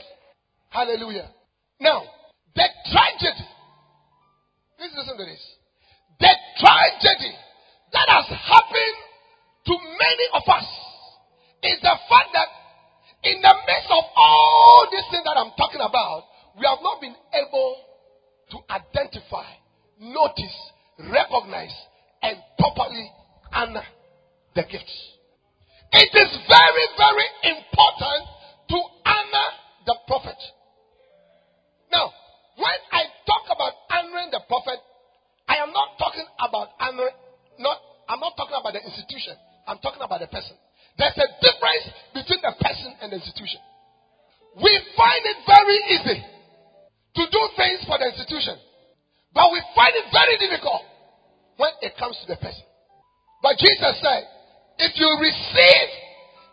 Hallelujah. 0.68 1.30
Now, 1.80 2.02
the 2.54 2.66
tragedy, 2.90 3.46
please 4.76 4.92
listen 4.94 5.16
to 5.16 5.24
this. 5.24 5.42
The 6.18 6.34
tragedy 6.58 7.34
that 7.94 8.06
has 8.10 8.26
happened 8.26 8.98
to 9.70 9.74
many 9.78 10.26
of 10.34 10.44
us 10.50 10.68
is 11.62 11.78
the 11.80 11.96
fact 12.10 12.30
that 12.34 12.50
in 13.22 13.38
the 13.42 13.54
midst 13.66 13.90
of 13.90 14.04
all 14.16 14.86
these 14.90 15.06
things 15.10 15.24
that 15.24 15.38
I'm 15.38 15.54
talking 15.58 15.82
about, 15.82 16.26
we 16.58 16.66
have 16.66 16.82
not 16.82 17.00
been 17.00 17.14
able 17.14 17.76
to 18.50 18.58
identify, 18.66 19.46
notice, 20.00 20.58
recognize, 20.98 21.74
and 22.22 22.36
properly 22.58 23.06
honor 23.52 23.86
the 24.54 24.62
gifts. 24.62 24.98
It 25.92 26.10
is 26.10 26.30
very, 26.50 26.86
very 26.98 27.28
important 27.54 28.22
to 28.74 28.78
honor 29.06 29.48
the 29.86 29.96
prophet. 30.06 30.36
Now, 31.92 32.10
when 32.58 32.78
I 32.92 33.06
talk 33.24 33.46
about 33.54 33.72
honoring 33.88 34.30
the 34.34 34.42
prophet, 34.48 34.82
I 35.46 35.62
am 35.62 35.72
not 35.72 35.96
talking 35.96 36.26
about 36.42 36.74
honoring, 36.80 37.14
not, 37.58 37.78
I'm 38.08 38.20
not 38.20 38.36
talking 38.36 38.56
about 38.58 38.74
the 38.74 38.82
institution. 38.82 39.38
I'm 39.66 39.78
talking 39.78 40.02
about 40.02 40.20
the 40.20 40.26
person. 40.26 40.58
There's 40.98 41.16
a 41.16 41.28
difference 41.38 41.86
between 42.12 42.42
the 42.42 42.52
person 42.58 42.90
and 43.00 43.12
the 43.12 43.16
institution. 43.22 43.60
We 44.58 44.72
find 44.98 45.22
it 45.22 45.38
very 45.46 45.78
easy 45.94 46.37
to 47.18 47.24
do 47.26 47.42
things 47.58 47.82
for 47.82 47.98
the 47.98 48.14
institution, 48.14 48.54
but 49.34 49.50
we 49.50 49.58
find 49.74 49.90
it 49.98 50.06
very 50.14 50.38
difficult 50.38 50.86
when 51.58 51.74
it 51.82 51.98
comes 51.98 52.14
to 52.22 52.26
the 52.30 52.38
person. 52.38 52.62
But 53.42 53.58
Jesus 53.58 53.98
said, 53.98 54.22
if 54.78 54.94
you 54.94 55.10
receive 55.18 55.88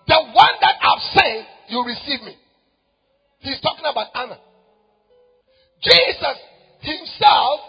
the 0.10 0.22
one 0.34 0.56
that 0.62 0.76
I've 0.82 1.06
sent, 1.14 1.46
you 1.70 1.86
receive 1.86 2.26
me. 2.26 2.34
He's 3.46 3.62
talking 3.62 3.86
about 3.86 4.10
Anna. 4.18 4.42
Jesus 5.86 6.38
himself 6.82 7.62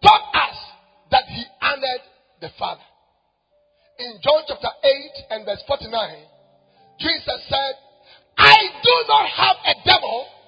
taught 0.00 0.24
us 0.32 0.56
that 1.10 1.24
he 1.28 1.44
honored 1.60 2.04
the 2.40 2.48
Father. 2.58 2.84
In 3.98 4.16
John 4.24 4.40
chapter 4.48 4.72
8 5.28 5.36
and 5.36 5.44
verse 5.44 5.62
49, 5.68 5.84
Jesus 6.98 7.40
said, 7.48 7.72
I 8.38 8.56
do 8.80 8.94
not 9.08 9.28
have 9.28 9.56
a 9.68 9.74
devil. 9.84 10.39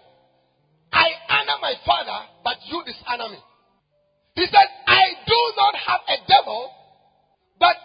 You 2.72 2.82
dishonor 2.84 3.28
me. 3.28 3.38
He 4.34 4.46
said, 4.46 4.68
I 4.86 5.02
do 5.26 5.40
not 5.56 5.74
have 5.76 6.00
a 6.08 6.16
devil, 6.26 6.70
but 7.60 7.76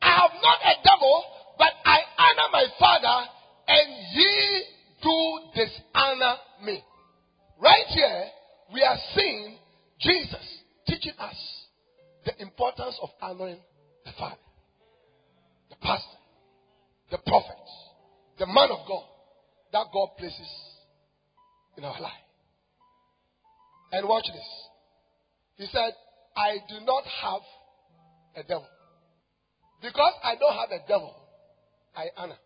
I 0.00 0.10
have 0.16 0.30
not 0.42 0.58
a 0.64 0.74
devil, 0.82 1.24
but 1.58 1.72
I 1.84 1.98
honor 2.16 2.48
my 2.52 2.66
Father, 2.78 3.28
and 3.68 3.88
ye 4.14 4.64
do 5.02 5.38
dishonor 5.54 6.36
me. 6.64 6.82
Right 7.60 7.86
here, 7.88 8.24
we 8.72 8.82
are 8.82 8.96
seeing 9.14 9.58
Jesus 10.00 10.62
teaching 10.86 11.14
us 11.18 11.36
the 12.24 12.40
importance 12.40 12.98
of 13.02 13.10
honoring 13.20 13.60
the 14.04 14.12
Father, 14.18 14.36
the 15.68 15.76
pastor, 15.76 16.18
the 17.10 17.18
prophet, 17.18 17.56
the 18.38 18.46
man 18.46 18.70
of 18.70 18.86
God 18.88 19.04
that 19.72 19.86
God 19.92 20.08
places 20.18 20.48
in 21.76 21.84
our 21.84 22.00
life. 22.00 22.25
And 23.92 24.08
watch 24.08 24.26
this. 24.26 24.48
He 25.56 25.66
said, 25.66 25.92
I 26.36 26.58
do 26.68 26.84
not 26.84 27.04
have 27.04 27.40
a 28.36 28.42
devil. 28.42 28.66
Because 29.80 30.12
I 30.22 30.34
don't 30.36 30.54
have 30.54 30.70
a 30.70 30.86
devil, 30.88 31.14
I 31.94 32.06
honor. 32.16 32.38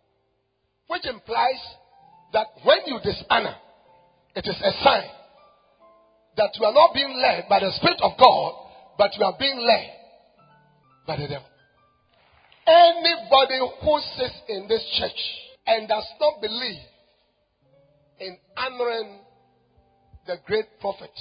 Which 0.88 1.06
implies 1.06 1.60
that 2.32 2.46
when 2.64 2.78
you 2.86 2.98
dishonor, 3.02 3.56
it 4.34 4.46
is 4.46 4.56
a 4.62 4.72
sign 4.84 5.08
that 6.36 6.50
you 6.58 6.64
are 6.64 6.74
not 6.74 6.94
being 6.94 7.14
led 7.20 7.48
by 7.48 7.60
the 7.60 7.72
Spirit 7.72 7.98
of 8.02 8.12
God, 8.18 8.52
but 8.98 9.10
you 9.18 9.24
are 9.24 9.34
being 9.38 9.58
led 9.58 9.90
by 11.06 11.16
the 11.16 11.26
devil. 11.26 11.46
Anybody 12.66 13.58
who 13.82 14.00
sits 14.16 14.34
in 14.48 14.68
this 14.68 14.84
church 14.98 15.20
and 15.66 15.88
does 15.88 16.06
not 16.20 16.40
believe 16.40 16.82
in 18.20 18.38
honoring 18.56 19.18
the 20.30 20.38
great 20.46 20.66
prophets 20.80 21.20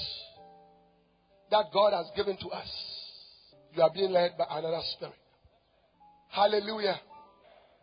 that 1.50 1.64
God 1.74 1.92
has 1.92 2.06
given 2.16 2.36
to 2.36 2.48
us, 2.50 2.68
you 3.74 3.82
are 3.82 3.90
being 3.92 4.12
led 4.12 4.38
by 4.38 4.44
another 4.48 4.80
spirit. 4.94 5.14
Hallelujah. 6.28 6.94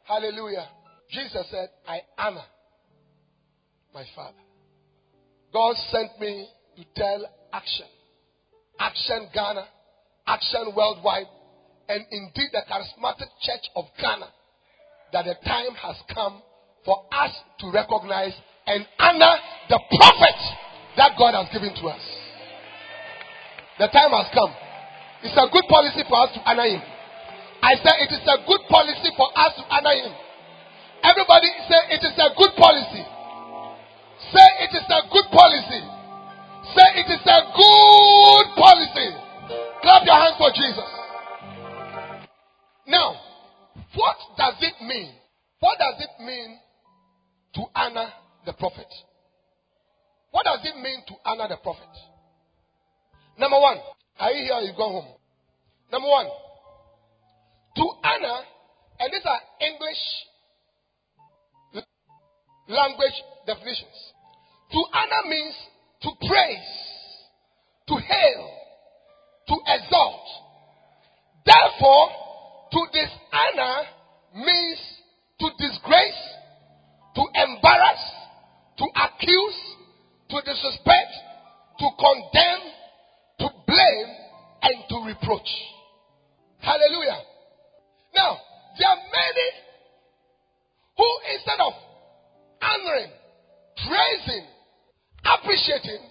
Hallelujah. 0.05 0.69
Jesus 1.11 1.45
said, 1.51 1.67
I 1.85 1.99
honor 2.17 2.45
my 3.93 4.05
Father. 4.15 4.37
God 5.51 5.75
sent 5.91 6.17
me 6.21 6.47
to 6.77 6.83
tell 6.95 7.25
Action, 7.51 7.87
Action 8.79 9.27
Ghana, 9.33 9.65
Action 10.27 10.71
Worldwide, 10.77 11.27
and 11.89 12.05
indeed 12.09 12.51
the 12.53 12.61
charismatic 12.71 13.27
church 13.41 13.67
of 13.75 13.83
Ghana 13.99 14.27
that 15.11 15.25
the 15.25 15.35
time 15.45 15.75
has 15.81 15.97
come 16.13 16.41
for 16.85 17.03
us 17.11 17.31
to 17.59 17.71
recognize 17.71 18.33
and 18.65 18.85
honor 18.99 19.35
the 19.67 19.79
prophet 19.89 20.66
that 20.97 21.13
God 21.17 21.37
has 21.37 21.47
given 21.53 21.71
to 21.77 21.85
us. 21.93 22.01
The 23.77 23.87
time 23.93 24.09
has 24.17 24.27
come. 24.33 24.49
It's 25.21 25.37
a 25.37 25.45
good 25.53 25.65
policy 25.69 26.01
for 26.09 26.17
us 26.25 26.33
to 26.33 26.41
honor 26.45 26.65
him. 26.65 26.81
I 27.61 27.77
said 27.77 28.01
it 28.01 28.11
is 28.13 28.25
a 28.25 28.37
good 28.45 28.65
policy 28.69 29.13
for 29.13 29.29
us 29.37 29.53
to 29.57 29.63
honor 29.69 29.93
him. 29.93 30.13
Everybody 31.05 31.49
say 31.69 31.79
it 31.93 32.01
is 32.01 32.17
a 32.17 32.29
good 32.33 32.53
policy. 32.57 33.05
Say 34.33 34.47
it 34.65 34.73
is 34.73 34.87
a 34.89 35.01
good 35.13 35.27
policy. 35.29 35.81
Say 36.73 36.87
it 37.05 37.07
is 37.13 37.21
a 37.21 37.39
good 37.53 38.47
policy. 38.57 39.09
Clap 39.81 40.01
your 40.05 40.17
hands 40.17 40.37
for 40.41 40.49
Jesus. 40.49 40.89
Now, 42.87 43.13
what 43.93 44.17
does 44.37 44.57
it 44.61 44.81
mean? 44.81 45.13
What 45.59 45.77
does 45.77 46.01
it 46.01 46.23
mean 46.25 46.57
to 47.55 47.61
honor 47.75 48.09
the 48.45 48.53
prophet? 48.53 48.89
What 50.31 50.45
does 50.45 50.59
it 50.63 50.75
mean 50.75 51.03
to 51.07 51.13
honor 51.25 51.47
the 51.47 51.57
prophet? 51.57 51.89
Number 53.37 53.59
one, 53.59 53.77
are 54.19 54.31
you 54.31 54.43
here? 54.43 54.59
You 54.61 54.73
go 54.75 54.89
home. 54.89 55.13
Number 55.91 56.07
one, 56.09 56.27
to 57.75 57.83
honor, 58.03 58.39
and 58.99 59.13
these 59.13 59.25
are 59.25 59.39
English 59.61 60.01
language 62.67 63.17
definitions. 63.45 64.13
To 64.71 64.79
honor 64.93 65.29
means 65.29 65.55
to 66.01 66.09
praise, 66.27 66.71
to 67.87 67.95
hail, 67.95 68.51
to 69.47 69.55
exalt. 69.67 70.27
Therefore, 71.45 72.09
to 72.71 72.79
dishonor 72.91 73.83
means 74.35 74.79
to 75.39 75.49
disgrace, 75.57 76.23
to 77.15 77.23
embarrass, 77.35 78.03
to 78.77 78.85
accuse, 78.95 79.59
to 80.29 80.41
disrespect, 80.41 81.13
to 81.79 81.87
condemn, 81.97 82.63
to 83.39 83.47
blame, 83.65 84.11
and 84.61 84.75
to 84.89 84.95
reproach. 85.05 85.49
Hallelujah. 86.59 87.21
Now, 88.15 88.37
there 88.77 88.89
are 88.89 88.97
many 88.97 89.49
who, 90.97 91.07
instead 91.33 91.59
of 91.59 91.73
honoring, 92.61 93.11
praising, 93.87 94.45
appreciating, 95.23 96.01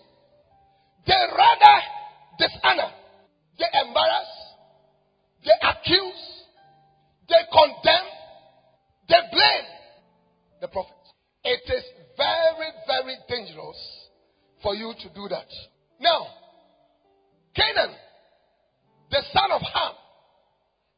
they 1.06 1.22
rather 1.36 1.76
dishonor, 2.38 2.90
they 3.58 3.66
embarrass, 3.84 4.30
they 5.44 5.56
accuse, 5.62 6.24
they 7.28 7.42
condemn, 7.52 8.08
they 9.08 9.20
blame 9.30 9.66
the 10.60 10.68
prophet. 10.68 10.94
For 14.66 14.74
you 14.74 14.92
to 14.98 15.08
do 15.14 15.28
that. 15.30 15.46
Now, 16.00 16.26
Canaan, 17.54 17.94
the 19.12 19.22
son 19.32 19.52
of 19.52 19.62
Ham, 19.62 19.94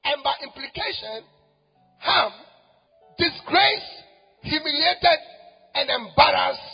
and 0.04 0.24
by 0.24 0.33
implication, 0.40 1.20
Ham 2.00 2.33
disgraced, 3.18 3.96
humiliated, 4.40 5.20
and 5.74 5.85
embarrassed 5.85 6.72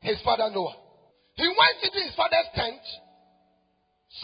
his 0.00 0.16
father 0.24 0.48
Noah. 0.48 0.72
He 1.34 1.44
went 1.44 1.76
into 1.84 2.00
his 2.00 2.16
father's 2.16 2.48
tent, 2.54 2.80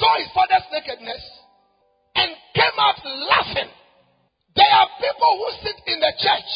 saw 0.00 0.16
his 0.16 0.32
father's 0.32 0.64
nakedness, 0.72 1.24
and 2.14 2.30
came 2.54 2.78
out 2.80 3.04
laughing. 3.04 3.68
There 4.56 4.72
are 4.72 4.88
people 4.96 5.32
who 5.44 5.48
sit 5.60 5.76
in 5.92 6.00
the 6.00 6.12
church 6.24 6.52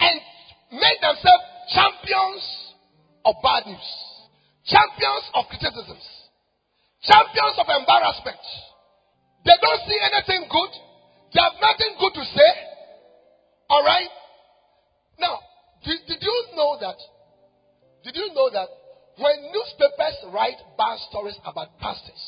and 0.00 0.20
make 0.76 1.00
themselves 1.00 1.44
champions 1.72 2.62
of 3.24 3.34
bad 3.42 3.66
news, 3.66 3.88
champions 4.66 5.24
of 5.34 5.46
criticisms, 5.48 6.06
champions 7.02 7.56
of 7.58 7.66
embarrassment. 7.66 8.42
They 9.44 9.56
don't 9.58 9.82
see 9.86 9.98
anything 9.98 10.46
good. 10.50 10.72
They 11.34 11.40
have 11.42 11.58
nothing 11.58 11.92
good 11.98 12.14
to 12.14 12.24
say. 12.24 12.50
All 13.70 13.82
right? 13.82 14.10
Now, 15.18 15.38
did, 15.84 15.98
did 16.06 16.22
you 16.22 16.36
know 16.54 16.78
that? 16.80 16.98
Did 18.04 18.16
you 18.16 18.34
know 18.34 18.50
that 18.50 18.68
when 19.18 19.50
newspapers 19.50 20.32
write 20.32 20.58
bad 20.78 20.98
stories 21.10 21.38
about 21.44 21.78
pastors, 21.78 22.22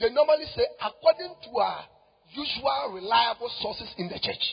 they 0.00 0.10
normally 0.10 0.46
say, 0.54 0.66
according 0.82 1.34
to 1.46 1.58
our 1.58 1.84
usual 2.34 2.92
reliable 2.92 3.50
sources 3.60 3.88
in 3.96 4.08
the 4.08 4.18
church. 4.18 4.44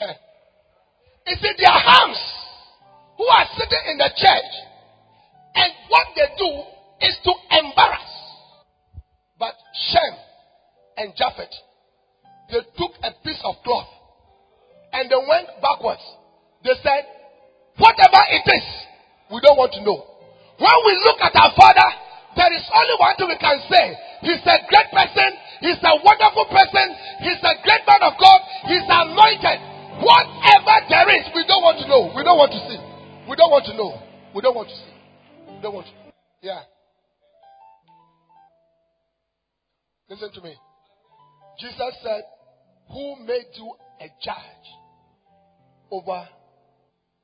it's 1.26 1.44
in 1.44 1.56
their 1.58 1.78
hands 1.78 2.18
who 3.22 3.28
are 3.30 3.46
sitting 3.54 3.84
in 3.94 3.96
the 4.02 4.10
church, 4.18 4.50
and 5.54 5.70
what 5.86 6.06
they 6.18 6.26
do 6.34 6.50
is 7.06 7.14
to 7.22 7.32
embarrass. 7.54 8.10
But 9.38 9.54
Shem 9.78 10.14
and 10.98 11.14
Japheth, 11.14 11.54
they 12.50 12.66
took 12.74 12.98
a 13.06 13.14
piece 13.22 13.38
of 13.46 13.62
cloth 13.62 13.86
and 14.92 15.06
they 15.06 15.22
went 15.22 15.54
backwards. 15.62 16.02
They 16.66 16.74
said, 16.82 17.06
Whatever 17.78 18.20
it 18.34 18.44
is, 18.44 18.66
we 19.30 19.38
don't 19.40 19.56
want 19.56 19.72
to 19.78 19.82
know. 19.86 20.02
When 20.58 20.78
we 20.84 20.92
look 21.06 21.22
at 21.22 21.32
our 21.32 21.54
father, 21.54 21.88
there 22.36 22.52
is 22.52 22.66
only 22.74 22.96
one 22.98 23.14
thing 23.16 23.28
we 23.30 23.38
can 23.38 23.58
say. 23.70 23.86
He's 24.26 24.44
a 24.44 24.58
great 24.66 24.88
person. 24.92 25.30
He's 25.62 25.80
a 25.80 25.94
wonderful 26.04 26.46
person. 26.50 26.86
He's 27.22 27.40
a 27.40 27.54
great 27.64 27.82
man 27.86 28.02
of 28.02 28.14
God. 28.18 28.40
He's 28.66 28.84
anointed. 28.84 29.58
Whatever 30.04 30.74
there 30.90 31.08
is, 31.16 31.24
we 31.32 31.46
don't 31.48 31.64
want 31.64 31.78
to 31.80 31.86
know. 31.88 32.12
We 32.12 32.22
don't 32.26 32.38
want 32.38 32.52
to 32.52 32.62
see. 32.68 32.91
We 33.28 33.36
don't 33.36 33.50
want 33.50 33.64
to 33.66 33.76
know. 33.76 34.02
We 34.34 34.42
don't 34.42 34.56
want 34.56 34.68
to 34.68 34.74
see. 34.74 35.54
We 35.54 35.62
don't 35.62 35.74
want 35.74 35.86
to. 35.86 35.92
Yeah. 36.42 36.62
Listen 40.10 40.32
to 40.34 40.40
me. 40.42 40.54
Jesus 41.58 41.94
said, 42.02 42.22
Who 42.88 43.24
made 43.24 43.46
you 43.54 43.72
a 44.00 44.08
judge 44.22 44.66
over 45.90 46.26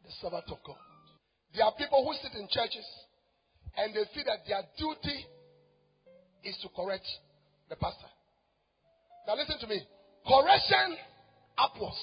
the 0.04 0.11
servant 0.22 0.44
of 0.48 0.58
God? 0.64 0.76
There 1.54 1.64
are 1.64 1.72
people 1.76 2.04
who 2.06 2.14
sit 2.22 2.38
in 2.38 2.46
churches 2.48 2.87
and 3.76 3.92
they 3.92 4.04
feel 4.14 4.24
that 4.26 4.46
their 4.46 4.62
duty 4.78 5.26
is 6.44 6.56
to 6.62 6.68
correct 6.76 7.06
the 7.68 7.76
pastor. 7.76 8.06
Now 9.26 9.34
listen 9.34 9.58
to 9.61 9.66
me. 9.66 9.82
Correction 10.26 10.96
upwards 11.58 11.98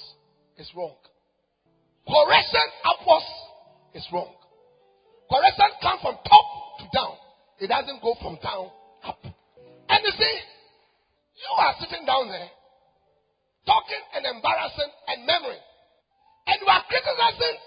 is 0.58 0.69
wrong. 0.75 0.95
Correction 2.05 2.67
upwards 2.84 3.25
is 3.95 4.05
wrong. 4.12 4.36
Correction 5.31 5.71
comes 5.81 6.01
from 6.03 6.15
top 6.21 6.47
to 6.84 6.86
down. 6.93 7.15
It 7.63 7.67
doesn't 7.71 8.03
go 8.03 8.13
from 8.21 8.38
down 8.43 8.69
up. 9.08 9.23
And 9.23 9.99
you 10.03 10.13
see, 10.13 10.36
you 11.39 11.51
are 11.58 11.73
sitting 11.79 12.05
down 12.05 12.27
there 12.27 12.51
talking 13.65 14.03
and 14.13 14.23
embarrassing 14.27 14.91
and 15.10 15.25
memory. 15.25 15.62
And 16.45 16.55
you 16.62 16.67
are 16.69 16.84
criticizing 16.86 17.58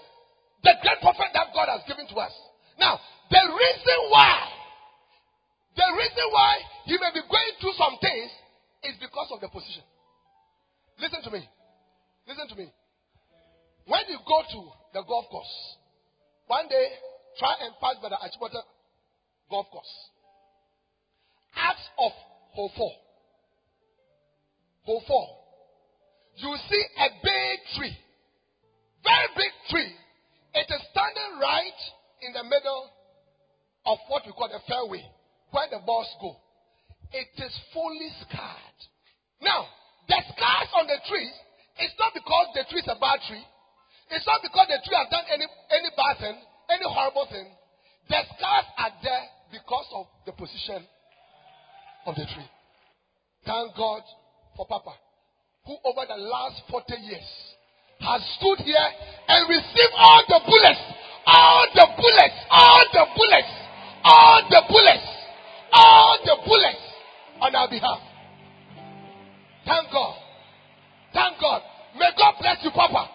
the 0.63 0.73
great 0.79 0.99
prophet 1.03 1.33
that 1.35 1.51
God 1.51 1.67
has 1.67 1.83
given 1.83 2.07
to 2.07 2.15
us. 2.21 2.31
Now, 2.79 2.95
the 3.27 3.43
reason 3.43 3.99
why, 4.13 4.39
the 5.75 5.89
reason 5.97 6.25
why 6.31 6.53
you 6.87 6.97
may 7.01 7.11
be 7.11 7.23
going 7.27 7.53
through 7.59 7.75
some 7.75 7.99
things 7.99 8.31
is 8.87 8.95
because 9.03 9.27
of 9.35 9.43
the 9.43 9.51
position. 9.51 9.83
Listen 11.01 11.19
to 11.27 11.31
me. 11.31 11.43
Listen 12.27 12.47
to 12.47 12.55
me. 12.55 12.71
When 13.87 14.03
you 14.07 14.19
go 14.23 14.39
to 14.47 14.59
the 14.93 15.01
golf 15.03 15.27
course, 15.27 15.55
one 16.49 16.67
day 16.67 16.87
try 17.37 17.53
and 17.61 17.77
pass 17.77 18.01
by 18.01 18.09
the 18.09 18.17
Achimota 18.17 18.65
golf 19.49 19.69
course. 19.71 19.93
Ask 21.55 21.79
of 21.97 22.11
hole 22.57 22.71
four. 22.75 22.91
You 26.41 26.57
see 26.69 26.83
a 26.97 27.07
big 27.21 27.55
tree. 27.77 27.97
Very 29.03 29.29
big 29.37 29.53
tree. 29.69 29.93
It 30.55 30.65
is 30.73 30.81
standing 30.89 31.31
right 31.39 31.79
in 32.25 32.33
the 32.33 32.43
middle 32.43 32.89
of 33.85 33.97
what 34.09 34.25
we 34.25 34.33
call 34.33 34.49
the 34.49 34.59
fairway, 34.65 35.05
where 35.51 35.69
the 35.69 35.85
balls 35.85 36.09
go. 36.19 36.33
It 37.13 37.29
is 37.37 37.53
fully 37.73 38.09
scarred. 38.25 38.79
Now, 39.41 39.67
the 40.07 40.17
scars 40.33 40.69
on 40.81 40.87
the 40.87 40.97
trees, 41.05 41.33
it's 41.77 41.93
not 41.99 42.13
because 42.13 42.47
the 42.55 42.65
tree 42.69 42.81
is 42.81 42.89
a 42.89 42.97
bad 42.99 43.21
tree. 43.29 43.45
It's 44.09 44.25
not 44.25 44.41
because 44.41 44.67
the 44.67 44.79
tree 44.81 44.97
has 44.97 45.09
done 45.09 45.25
any, 45.29 45.45
any 45.45 45.89
bad 45.93 46.17
thing, 46.17 46.37
any 46.69 46.85
horrible 46.85 47.27
thing. 47.29 47.45
The 48.09 48.19
scars 48.35 48.67
are 48.77 48.93
there 49.03 49.25
because 49.53 49.85
of 49.93 50.05
the 50.25 50.33
position 50.33 50.81
of 52.05 52.15
the 52.15 52.25
tree. 52.25 52.49
Thank 53.45 53.75
God 53.77 54.01
for 54.57 54.65
Papa, 54.65 54.93
who 55.65 55.77
over 55.85 56.03
the 56.09 56.17
last 56.17 56.65
40 56.69 56.93
years 57.05 57.29
has 58.01 58.21
stood 58.39 58.65
here 58.65 58.89
and 59.27 59.49
received 59.49 59.93
all 59.97 60.23
the 60.25 60.39
bullets, 60.41 60.83
all 61.25 61.65
the 61.73 61.87
bullets, 61.97 62.37
all 62.49 62.83
the 62.93 63.05
bullets 63.13 63.59
all 64.03 64.41
the 64.49 64.61
bullets, 64.69 65.09
all 65.73 66.17
the 66.23 66.35
bullets 66.45 66.83
on 67.41 67.55
our 67.55 67.69
behalf. 67.69 67.99
Thank 69.65 69.91
God. 69.91 70.15
Thank 71.13 71.39
God. 71.39 71.61
May 71.97 72.09
God 72.17 72.33
bless 72.39 72.57
you, 72.63 72.71
Papa. 72.71 73.09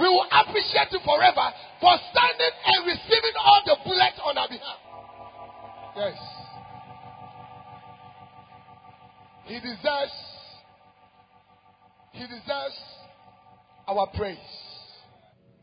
We 0.00 0.08
will 0.08 0.24
appreciate 0.32 0.88
you 0.92 1.00
forever 1.04 1.46
for 1.78 1.92
standing 2.10 2.54
and 2.64 2.86
receiving 2.86 3.36
all 3.44 3.60
the 3.66 3.76
bullets 3.84 4.18
on 4.24 4.38
our 4.38 4.48
behalf. 4.48 4.80
Yes. 5.94 6.16
He 9.44 9.54
deserves 9.60 10.12
he 12.12 12.22
deserves 12.22 12.80
our 13.86 14.06
praise, 14.16 14.38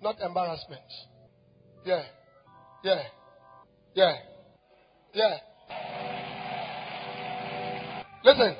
not 0.04 0.21
embarrassment. 0.21 0.82
Yeah. 1.84 2.04
Yeah. 2.84 3.04
Yeah. 3.95 4.15
Yeah. 5.13 5.38
Listen. 8.23 8.56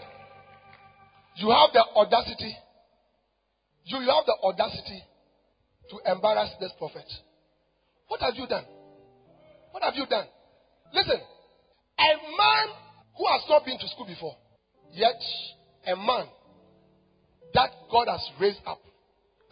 You 1.36 1.52
have 1.52 1.70
the 1.72 1.86
audacity. 1.96 2.56
You, 3.84 4.00
you 4.00 4.10
have 4.10 4.26
the 4.26 4.38
audacity 4.44 5.04
to 5.90 6.12
embarrass 6.12 6.52
this 6.60 6.72
prophet. 6.78 7.06
What 8.08 8.22
have 8.22 8.36
you 8.36 8.48
done? 8.48 8.66
What 9.72 9.84
have 9.84 9.96
you 9.96 10.06
done? 10.06 10.26
Listen. 10.94 11.20
A 12.00 12.12
man 12.38 12.68
who 13.18 13.26
has 13.28 13.42
not 13.50 13.66
been 13.66 13.80
to 13.80 13.88
school 13.90 14.06
before, 14.06 14.36
yet 14.94 15.20
a 15.88 15.96
man 15.96 16.28
that 17.54 17.72
God 17.92 18.08
has 18.08 18.22
raised 18.40 18.62
up 18.66 18.80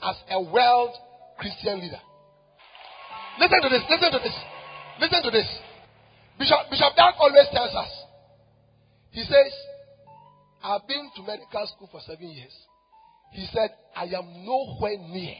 as 0.03 0.15
a 0.29 0.41
world 0.41 0.95
Christian 1.39 1.81
leader. 1.81 1.99
Listen 3.39 3.61
to 3.63 3.69
this. 3.69 3.81
Listen 3.89 4.11
to 4.11 4.19
this. 4.19 4.37
Listen 5.01 5.23
to 5.23 5.31
this. 5.31 5.47
Bishop, 6.37 6.69
Bishop 6.69 6.95
Dag 6.95 7.13
always 7.19 7.47
tells 7.51 7.73
us. 7.75 7.91
He 9.11 9.23
says, 9.23 9.51
I've 10.63 10.87
been 10.87 11.09
to 11.15 11.21
medical 11.23 11.67
school 11.75 11.89
for 11.91 12.01
seven 12.05 12.29
years. 12.29 12.53
He 13.31 13.47
said, 13.51 13.69
I 13.95 14.03
am 14.05 14.45
nowhere 14.45 14.97
near 14.97 15.35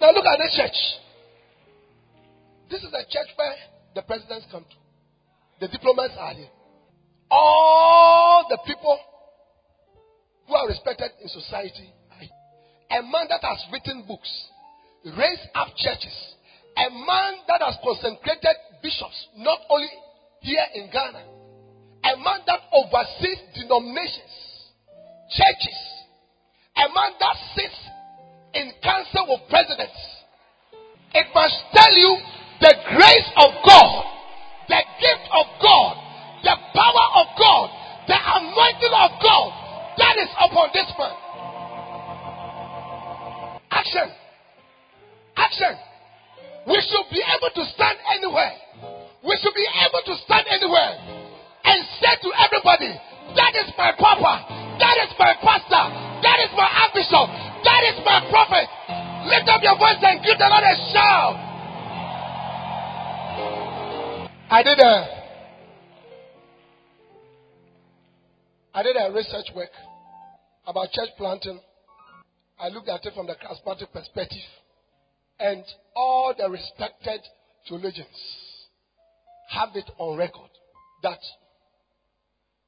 Now 0.00 0.12
look 0.12 0.24
at 0.24 0.38
this 0.38 0.54
church. 0.56 0.78
This 2.70 2.82
is 2.82 2.92
a 2.92 3.04
church 3.08 3.30
where 3.36 3.54
the 3.94 4.02
presidents 4.02 4.46
come 4.50 4.64
to. 4.64 4.76
The 5.60 5.68
diplomats 5.68 6.14
are 6.18 6.34
here. 6.34 6.48
All 7.30 8.46
the 8.48 8.58
people 8.66 8.98
who 10.46 10.54
are 10.54 10.68
respected 10.68 11.10
in 11.22 11.28
society. 11.28 11.92
are 12.12 12.20
here. 12.20 13.00
A 13.00 13.02
man 13.02 13.26
that 13.28 13.42
has 13.42 13.64
written 13.72 14.04
books, 14.06 14.30
raised 15.04 15.48
up 15.54 15.68
churches, 15.76 16.16
a 16.76 16.90
man 16.90 17.42
that 17.48 17.60
has 17.60 17.76
consecrated 17.82 18.56
bishops, 18.82 19.26
not 19.36 19.58
only 19.68 19.90
here 20.40 20.64
in 20.74 20.90
Ghana, 20.90 21.22
a 22.04 22.16
man 22.16 22.40
that 22.46 22.60
oversees 22.72 23.38
denominations, 23.54 24.72
churches, 25.30 25.80
a 26.76 26.86
man 26.94 27.12
that 27.18 27.36
sits 27.56 27.76
in 28.54 28.72
council 28.82 29.26
with 29.28 29.48
presidents. 29.50 29.98
It 31.14 31.26
must 31.34 31.56
tell 31.72 31.92
you 31.96 32.18
the 32.60 32.74
grace 32.94 33.30
of 33.36 33.50
God, 33.64 34.04
the 34.68 34.82
gift 35.00 35.26
of 35.32 35.46
God, 35.62 35.94
the 36.42 36.56
power 36.74 37.06
of 37.22 37.26
God, 37.38 37.66
the 38.08 38.18
anointing 38.18 38.94
of 38.94 39.10
God 39.22 39.48
that 39.98 40.14
is 40.16 40.30
upon 40.38 40.70
this 40.72 40.90
man. 40.94 41.16
Action. 43.70 44.08
Action. 45.36 45.74
We 46.66 46.78
should 46.86 47.08
be 47.10 47.22
able 47.22 47.50
to 47.54 47.64
stand 47.74 47.98
anywhere. 48.14 48.54
We 49.26 49.34
should 49.42 49.54
be 49.54 49.66
able 49.66 50.02
to 50.06 50.14
stand 50.24 50.46
anywhere 50.50 50.94
and 51.64 51.78
say 51.98 52.14
to 52.22 52.30
everybody, 52.38 52.94
that 53.34 53.52
is 53.58 53.68
my 53.76 53.92
papa, 53.98 54.67
that 54.78 54.96
is 55.04 55.10
my 55.18 55.34
pastor, 55.42 55.84
that 56.22 56.38
is 56.46 56.50
my 56.56 56.68
archbishop, 56.86 57.26
that 57.64 57.82
is 57.90 57.96
my 58.06 58.18
prophet. 58.30 58.66
Lift 59.26 59.48
up 59.50 59.62
your 59.62 59.76
voice 59.76 60.00
and 60.00 60.22
give 60.24 60.38
the 60.38 60.48
Lord 60.48 60.64
a 60.64 60.74
shout. 60.94 61.48
I 64.50 64.62
did 64.62 64.78
a 64.78 65.18
I 68.74 68.82
did 68.82 68.96
a 68.96 69.12
research 69.12 69.46
work 69.54 69.70
about 70.66 70.92
church 70.92 71.10
planting. 71.18 71.58
I 72.60 72.68
looked 72.68 72.88
at 72.88 73.04
it 73.04 73.12
from 73.14 73.26
the 73.26 73.34
charismatic 73.34 73.92
perspective. 73.92 74.38
And 75.40 75.64
all 75.96 76.34
the 76.36 76.48
respected 76.48 77.20
theologians 77.68 78.06
have 79.50 79.70
it 79.74 79.90
on 79.98 80.16
record 80.16 80.50
that 81.02 81.18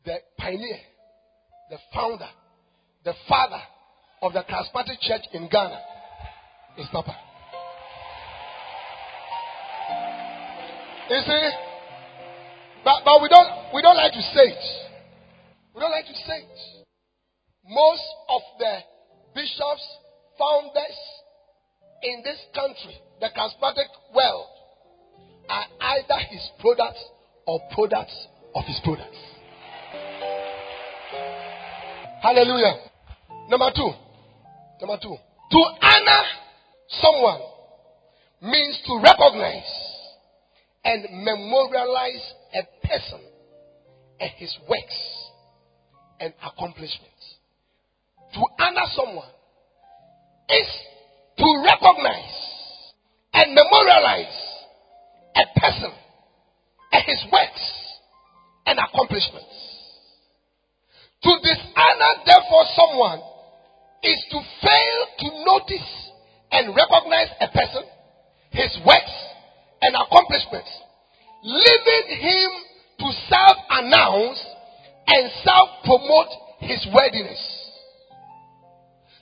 the 0.04 0.18
pioneer, 0.38 0.78
the 1.70 1.78
founder, 1.94 2.28
the 3.04 3.14
father 3.28 3.62
of 4.22 4.32
the 4.32 4.40
charismatic 4.40 4.98
church 5.00 5.22
in 5.32 5.48
Ghana 5.48 5.78
is 6.78 6.86
Papa. 6.90 7.16
You 11.08 11.20
see, 11.26 11.50
but, 12.84 13.02
but 13.04 13.22
we 13.22 13.28
don't 13.28 13.74
we 13.74 13.82
don't 13.82 13.96
like 13.96 14.12
to 14.12 14.22
say 14.34 14.50
it. 14.50 14.64
We 15.74 15.80
don't 15.80 15.92
like 15.92 16.06
to 16.06 16.14
say 16.14 16.38
it. 16.42 16.86
Most 17.64 18.02
of 18.28 18.42
the 18.58 18.78
bishops, 19.34 19.86
founders 20.38 20.98
in 22.02 22.22
this 22.24 22.38
country, 22.52 22.98
the 23.20 23.28
charismatic 23.28 23.86
world, 24.14 24.46
are 25.48 25.64
either 25.80 26.18
his 26.30 26.48
products 26.58 27.02
or 27.46 27.60
products 27.72 28.26
of 28.56 28.64
his 28.64 28.80
products. 28.82 29.18
Hallelujah. 32.22 32.74
Number 33.48 33.70
two. 33.74 33.90
Number 34.80 34.98
two. 35.02 35.16
To 35.50 35.58
honor 35.82 36.22
someone 36.88 37.40
means 38.42 38.78
to 38.86 39.00
recognize 39.02 39.90
and 40.84 41.04
memorialize 41.24 42.34
a 42.54 42.86
person 42.86 43.20
and 44.20 44.30
his 44.36 44.54
works 44.68 45.30
and 46.20 46.32
accomplishments. 46.44 47.38
To 48.34 48.40
honor 48.60 48.86
someone 48.94 49.28
is 50.50 50.66
to 51.38 51.64
recognize 51.64 52.36
and 53.32 53.54
memorialize 53.54 54.40
a 55.36 55.60
person 55.60 55.90
and 56.92 57.02
his 57.06 57.24
works 57.32 57.72
and 58.66 58.78
accomplishments. 58.78 59.70
To 61.22 61.30
dishonor, 62.00 62.24
therefore, 62.24 62.64
someone 62.76 63.20
is 64.02 64.24
to 64.30 64.40
fail 64.62 65.06
to 65.18 65.44
notice 65.44 65.88
and 66.52 66.74
recognize 66.74 67.28
a 67.40 67.48
person, 67.48 67.82
his 68.50 68.78
works, 68.84 69.16
and 69.82 69.94
accomplishments, 69.94 70.70
leaving 71.42 72.20
him 72.20 72.50
to 72.98 73.06
self 73.28 73.56
announce 73.70 74.40
and 75.06 75.30
self 75.44 75.68
promote 75.84 76.28
his 76.60 76.86
worthiness. 76.92 77.40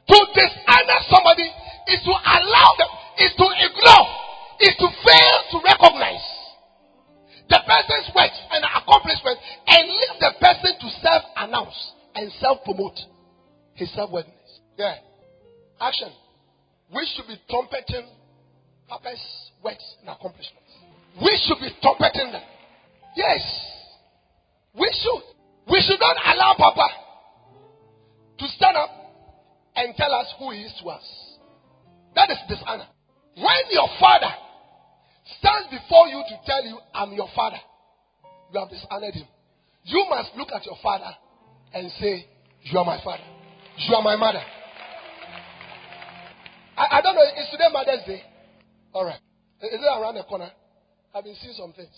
To 0.09 0.19
dishonor 0.35 1.01
somebody 1.11 1.47
is 1.89 2.01
to 2.05 2.11
allow 2.11 2.71
them, 2.79 2.93
is 3.19 3.33
to 3.37 3.47
ignore, 3.61 4.09
is 4.61 4.75
to 4.79 4.89
fail 5.05 5.37
to 5.53 5.57
recognize 5.65 6.27
the 7.49 7.61
person's 7.65 8.09
works 8.15 8.41
and 8.53 8.65
accomplishments 8.65 9.41
and 9.69 9.89
leave 9.89 10.17
the 10.21 10.33
person 10.41 10.73
to 10.81 10.89
self 11.01 11.23
announce 11.37 11.93
and 12.19 12.33
self 12.41 12.65
promote 12.65 12.99
his 13.75 13.93
self 13.95 14.11
worthiness. 14.11 14.61
Yeah. 14.77 14.97
Action. 15.81 16.11
We 16.93 17.07
should 17.15 17.29
be 17.29 17.37
trumpeting 17.49 18.09
Papa's 18.89 19.23
works 19.63 19.85
and 20.01 20.09
accomplishments. 20.09 20.73
We 21.23 21.31
should 21.47 21.61
be 21.61 21.71
trumpeting 21.81 22.33
them. 22.33 22.43
Yes. 23.15 23.41
We 24.75 24.91
should. 24.91 25.23
We 25.71 25.81
should 25.87 26.01
not 26.01 26.17
allow 26.35 26.55
Papa 26.59 26.89
to 28.39 28.49
stand 28.57 28.77
up 28.77 28.91
and 29.77 29.95
tell 29.97 30.13
us 30.13 30.27
who 30.39 30.51
he 30.51 30.63
is 30.63 30.73
to 30.83 30.89
us. 30.91 31.05
That 32.17 32.31
is 32.31 32.39
dishonor. 32.49 32.87
When 33.37 33.63
your 33.71 33.89
father 34.01 34.33
stands 35.39 35.69
before 35.71 36.09
you 36.09 36.23
to 36.27 36.37
tell 36.47 36.65
you, 36.65 36.79
I'm 36.95 37.13
your 37.13 37.29
father, 37.37 37.59
you 38.53 38.59
have 38.59 38.71
dishonored 38.71 39.15
him. 39.15 39.27
You 39.85 40.05
must 40.11 40.31
look 40.37 40.49
at 40.55 40.65
your 40.67 40.77
father 40.83 41.15
and 41.75 41.91
say, 42.01 42.27
You 42.63 42.79
are 42.79 42.85
my 42.85 43.01
father. 43.03 43.25
You 43.79 43.95
are 43.95 44.03
my 44.03 44.17
mother. 44.17 44.43
I, 46.77 46.99
I 46.99 47.01
don't 47.03 47.15
know, 47.15 47.23
is 47.23 47.49
today 47.51 47.65
Mother's 47.73 48.05
Day? 48.07 48.23
Alright. 48.95 49.21
Is 49.63 49.81
it 49.83 50.01
around 50.01 50.15
the 50.15 50.23
corner? 50.23 50.51
I've 51.15 51.25
been 51.25 51.35
seeing 51.41 51.55
some 51.55 51.73
things. 51.73 51.95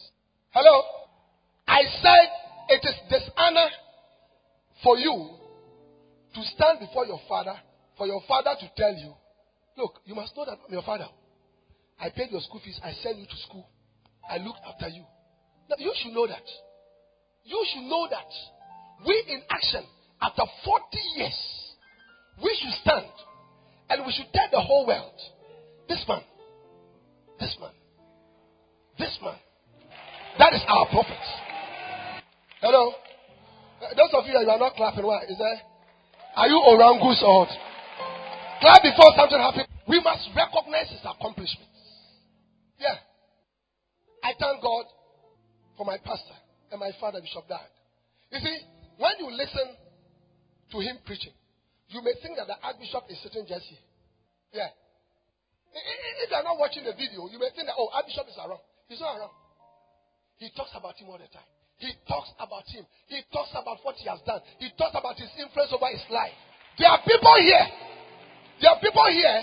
Hello? 0.50 0.82
I 1.68 1.82
said 2.02 2.28
it 2.70 2.82
is 2.82 2.96
dishonor 3.10 3.68
for 4.82 4.96
you 4.96 5.36
to 6.34 6.42
stand 6.56 6.80
before 6.80 7.06
your 7.06 7.20
father, 7.28 7.54
for 7.98 8.06
your 8.06 8.22
father 8.26 8.50
to 8.58 8.66
tell 8.76 8.94
you, 8.94 9.12
look, 9.76 10.00
you 10.06 10.14
must 10.14 10.36
know 10.36 10.44
that 10.46 10.58
I'm 10.66 10.72
your 10.72 10.82
father. 10.82 11.06
I 12.00 12.08
paid 12.10 12.30
your 12.30 12.40
school 12.40 12.60
fees, 12.64 12.80
I 12.82 12.92
sent 13.02 13.18
you 13.18 13.26
to 13.26 13.36
school, 13.48 13.68
I 14.28 14.38
looked 14.38 14.60
after 14.66 14.88
you. 14.88 15.04
Now, 15.68 15.76
you 15.78 15.92
should 16.02 16.12
know 16.12 16.26
that. 16.26 16.42
You 17.44 17.64
should 17.72 17.84
know 17.84 18.08
that. 18.10 18.30
We 19.06 19.24
in 19.28 19.40
action, 19.50 19.84
after 20.20 20.42
40 20.64 20.84
years, 21.16 21.38
we 22.42 22.56
should 22.60 22.74
stand 22.82 23.06
and 23.88 24.06
we 24.06 24.12
should 24.12 24.32
tell 24.32 24.48
the 24.52 24.60
whole 24.60 24.86
world 24.86 25.18
this 25.88 26.04
man, 26.06 26.22
this 27.38 27.56
man, 27.60 27.72
this 28.98 29.18
man, 29.22 29.36
that 30.38 30.52
is 30.52 30.62
our 30.68 30.86
prophet. 30.86 31.18
Hello? 32.60 32.92
Uh, 33.80 33.94
those 33.96 34.12
of 34.12 34.26
you 34.26 34.32
that 34.32 34.48
are 34.48 34.58
not 34.58 34.74
clapping, 34.74 35.06
why? 35.06 35.22
Is 35.24 35.38
there? 35.38 35.60
Are 36.36 36.48
you 36.48 36.60
orangus 36.60 37.22
or? 37.26 37.46
Clap 38.60 38.82
before 38.82 39.12
something 39.16 39.38
happens. 39.38 39.66
We 39.88 40.00
must 40.00 40.28
recognize 40.36 40.90
his 40.90 41.00
accomplishments. 41.00 41.72
Yeah. 42.78 42.94
I 44.22 44.32
thank 44.38 44.62
God 44.62 44.84
for 45.76 45.86
my 45.86 45.96
pastor 45.96 46.36
and 46.70 46.78
my 46.78 46.92
father, 47.00 47.20
Bishop 47.20 47.48
Dag. 47.48 47.66
You 48.30 48.38
see, 48.38 48.58
when 49.00 49.16
you 49.16 49.32
listen 49.32 49.64
to 49.64 50.78
him 50.84 51.00
preaching, 51.08 51.32
you 51.88 52.04
may 52.04 52.12
think 52.20 52.36
that 52.36 52.46
the 52.46 52.60
Archbishop 52.60 53.08
is 53.08 53.16
sitting 53.24 53.48
just 53.48 53.64
here. 53.64 53.80
Yeah. 54.52 54.68
If 56.20 56.28
you're 56.28 56.44
not 56.44 56.60
watching 56.60 56.84
the 56.84 56.92
video, 56.92 57.24
you 57.32 57.40
may 57.40 57.48
think 57.56 57.64
that, 57.64 57.80
oh, 57.80 57.88
Archbishop 57.96 58.28
is 58.28 58.36
around. 58.36 58.60
He's 58.92 59.00
not 59.00 59.16
around. 59.16 59.32
He 60.36 60.52
talks 60.52 60.76
about 60.76 61.00
him 61.00 61.08
all 61.08 61.16
the 61.16 61.32
time. 61.32 61.48
He 61.80 61.96
talks 62.04 62.28
about 62.36 62.68
him. 62.68 62.84
He 63.08 63.24
talks 63.32 63.56
about 63.56 63.80
what 63.80 63.96
he 63.96 64.04
has 64.04 64.20
done. 64.28 64.44
He 64.60 64.68
talks 64.76 64.92
about 64.92 65.16
his 65.16 65.32
influence 65.40 65.72
over 65.72 65.88
his 65.88 66.04
life. 66.12 66.36
There 66.76 66.92
are 66.92 67.00
people 67.00 67.34
here. 67.40 67.66
There 68.60 68.68
are 68.68 68.80
people 68.84 69.08
here. 69.08 69.40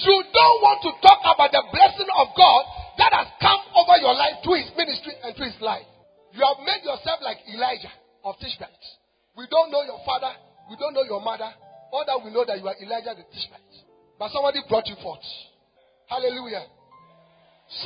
You 0.00 0.16
don't 0.24 0.58
want 0.64 0.80
to 0.88 0.90
talk 1.04 1.20
about 1.20 1.52
the 1.52 1.64
blessing 1.68 2.08
of 2.16 2.32
God 2.32 2.62
that 2.96 3.12
has 3.12 3.28
come 3.44 3.60
over 3.76 4.00
your 4.00 4.16
life 4.16 4.40
through 4.40 4.64
his 4.64 4.72
ministry 4.72 5.12
and 5.20 5.36
through 5.36 5.52
his 5.52 5.60
life. 5.60 5.84
You 6.32 6.40
have 6.40 6.64
made 6.64 6.80
yourself 6.80 7.20
like 7.20 7.44
Elijah 7.52 7.92
of 8.26 8.34
Tishbite. 8.42 8.86
We 9.38 9.46
don't 9.46 9.70
know 9.70 9.86
your 9.86 10.02
father. 10.02 10.34
We 10.66 10.74
don't 10.74 10.92
know 10.98 11.06
your 11.06 11.22
mother. 11.22 11.46
All 11.94 12.02
that 12.02 12.18
we 12.26 12.34
know 12.34 12.42
that 12.42 12.58
you 12.58 12.66
are 12.66 12.74
Elijah 12.82 13.14
the 13.14 13.22
Tishbite. 13.30 13.76
But 14.18 14.34
somebody 14.34 14.66
brought 14.66 14.90
you 14.90 14.98
forth. 14.98 15.22
Hallelujah. 16.10 16.66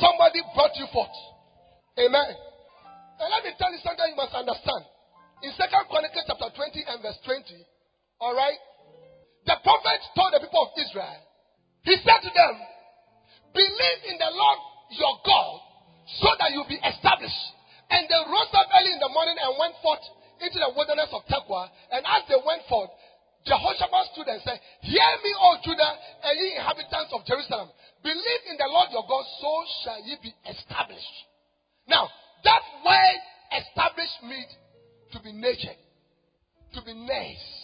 Somebody 0.01 0.41
brought 0.57 0.73
you 0.81 0.89
forth. 0.89 1.13
Amen. 2.01 2.31
And 3.21 3.27
let 3.29 3.45
me 3.45 3.53
tell 3.61 3.69
you 3.69 3.77
something 3.85 4.01
you 4.09 4.17
must 4.17 4.33
understand. 4.33 4.81
In 5.45 5.53
Second 5.53 5.85
Chronicles 5.89 6.25
chapter 6.25 6.49
20 6.49 6.89
and 6.89 6.97
verse 7.05 7.21
20, 7.21 7.45
all 8.21 8.33
right, 8.33 8.57
the 9.45 9.57
prophet 9.61 9.99
told 10.17 10.33
the 10.33 10.41
people 10.41 10.69
of 10.69 10.73
Israel, 10.77 11.21
he 11.85 11.97
said 12.01 12.21
to 12.21 12.29
them, 12.33 12.53
Believe 13.53 13.99
in 14.09 14.17
the 14.21 14.31
Lord 14.33 14.59
your 14.93 15.15
God 15.25 15.53
so 16.21 16.29
that 16.37 16.53
you'll 16.53 16.69
be 16.69 16.77
established. 16.81 17.41
And 17.89 18.05
they 18.05 18.21
rose 18.29 18.53
up 18.53 18.69
early 18.69 18.93
in 18.93 19.01
the 19.01 19.11
morning 19.11 19.37
and 19.37 19.51
went 19.57 19.75
forth 19.81 20.05
into 20.41 20.59
the 20.59 20.73
wilderness 20.75 21.09
of 21.13 21.21
Tekoa. 21.29 21.69
And 21.93 22.01
as 22.05 22.25
they 22.27 22.37
went 22.41 22.65
forth, 22.67 22.89
Jehoshaphat 23.45 24.05
stood 24.13 24.29
and 24.29 24.41
said, 24.45 24.59
Hear 24.81 25.11
me, 25.23 25.31
O 25.37 25.49
Judah, 25.65 25.93
and 26.25 26.33
ye 26.37 26.57
inhabitants 26.57 27.13
of 27.13 27.25
Jerusalem. 27.25 27.69
Believe 28.03 28.43
in 28.49 28.57
the 28.57 28.69
Lord 28.69 28.89
your 28.93 29.05
God, 29.07 29.25
so 29.41 29.51
shall 29.85 30.01
ye 30.05 30.17
be 30.21 30.33
established. 30.45 31.15
Now, 31.87 32.09
that 32.43 32.63
word 32.85 33.19
established 33.57 34.21
means 34.25 34.51
to 35.13 35.19
be 35.21 35.33
nurtured, 35.33 35.77
to 36.73 36.81
be 36.85 36.93
nursed, 36.93 37.57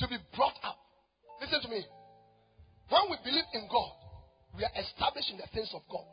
to 0.00 0.08
be 0.08 0.18
brought 0.34 0.58
up. 0.62 0.78
Listen 1.40 1.62
to 1.62 1.68
me. 1.68 1.84
When 2.88 3.10
we 3.10 3.16
believe 3.22 3.46
in 3.54 3.66
God, 3.70 3.92
We 4.56 4.64
are 4.64 4.72
established 4.72 5.28
in 5.30 5.36
the 5.36 5.48
things 5.52 5.68
of 5.76 5.84
God. 5.92 6.08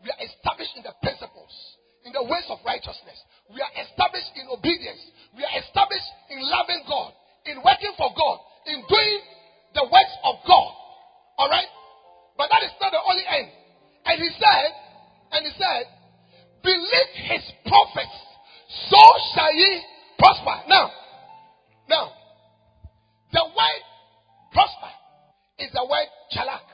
We 0.00 0.08
are 0.08 0.20
established 0.24 0.72
in 0.76 0.82
the 0.82 0.96
principles, 1.04 1.52
in 2.04 2.12
the 2.12 2.22
ways 2.22 2.46
of 2.48 2.58
righteousness. 2.64 3.18
We 3.50 3.60
are 3.60 3.74
established 3.82 4.32
in 4.36 4.46
obedience. 4.50 5.00
We 5.34 5.42
are 5.42 5.54
established 5.58 6.10
in 6.30 6.38
loving 6.42 6.82
God, 6.86 7.10
in 7.46 7.56
working 7.64 7.94
for 7.96 8.10
God, 8.14 8.38
in 8.66 8.84
doing 8.86 9.18
the 9.74 9.84
works 9.88 10.16
of 10.24 10.34
God. 10.46 10.70
All 11.38 11.50
right? 11.50 11.68
But 12.36 12.50
that 12.50 12.62
is 12.62 12.74
not 12.80 12.92
the 12.92 13.02
only 13.02 13.26
end. 13.26 13.48
And 14.06 14.16
he 14.22 14.30
said, 14.38 14.70
and 15.32 15.40
he 15.44 15.52
said, 15.58 15.84
believe 16.62 17.10
his 17.28 17.44
prophets, 17.66 18.16
so 18.90 19.02
shall 19.34 19.52
ye 19.52 19.82
prosper. 20.18 20.56
Now, 20.68 20.92
now, 21.88 22.12
the 23.32 23.44
word 23.44 23.82
prosper 24.52 24.92
is 25.58 25.70
the 25.72 25.84
word 25.84 26.08
chalak 26.32 26.64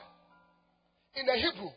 in 1.15 1.25
the 1.25 1.33
Hebrew. 1.33 1.71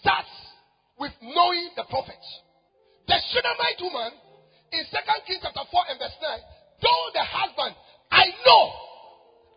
Starts 0.00 0.30
with 0.98 1.12
knowing 1.22 1.70
the 1.76 1.84
prophet. 1.90 2.20
The 3.06 3.18
Shunammite 3.32 3.82
woman 3.82 4.12
in 4.72 4.82
2 4.86 5.26
Kings 5.26 5.42
chapter 5.42 5.66
4 5.66 5.90
and 5.90 5.98
verse 5.98 6.18
9 6.22 6.38
told 6.80 7.08
the 7.14 7.26
husband, 7.26 7.74
I 8.10 8.26
know, 8.46 8.64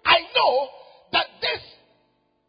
I 0.05 0.17
know 0.35 0.53
that 1.13 1.27
this 1.41 1.63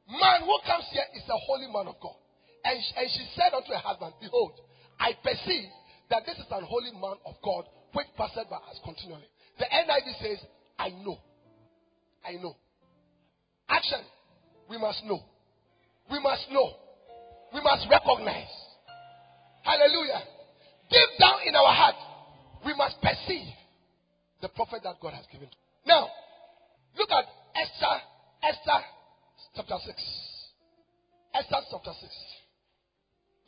man 0.09 0.47
who 0.47 0.57
comes 0.67 0.87
here 0.91 1.07
is 1.15 1.25
a 1.29 1.39
holy 1.47 1.69
man 1.69 1.89
of 1.89 1.97
God. 2.01 2.17
And, 2.65 2.79
and 2.79 3.07
she 3.11 3.25
said 3.39 3.55
unto 3.55 3.71
her 3.71 3.85
husband, 3.85 4.15
Behold, 4.21 4.59
I 4.99 5.15
perceive 5.23 5.71
that 6.11 6.27
this 6.27 6.37
is 6.39 6.51
an 6.51 6.65
holy 6.65 6.93
man 6.93 7.19
of 7.27 7.35
God 7.43 7.65
which 7.93 8.07
passeth 8.17 8.51
by 8.51 8.57
us 8.57 8.79
continually. 8.85 9.29
The 9.59 9.67
NIV 9.67 10.07
says, 10.21 10.39
I 10.79 10.91
know. 10.91 11.19
I 12.25 12.33
know. 12.43 12.57
Action. 13.69 14.01
We 14.69 14.79
must 14.79 15.05
know. 15.05 15.23
We 16.11 16.21
must 16.21 16.51
know. 16.51 16.86
We 17.55 17.61
must 17.63 17.87
recognize. 17.91 18.53
Hallelujah. 19.63 20.23
Deep 20.91 21.11
down 21.19 21.39
in 21.47 21.55
our 21.55 21.73
heart, 21.75 21.99
we 22.65 22.75
must 22.75 23.01
perceive 23.03 23.51
the 24.43 24.49
prophet 24.55 24.83
that 24.85 25.01
God 25.01 25.15
has 25.15 25.27
given. 25.33 25.49
Now, 25.87 26.09
look 26.99 27.11
at 27.11 27.27
Esther, 27.55 27.97
Esther 28.43 28.81
chapter 29.55 29.79
6. 29.87 29.97
Esther 31.35 31.63
chapter 31.71 31.95
6. 31.95 32.13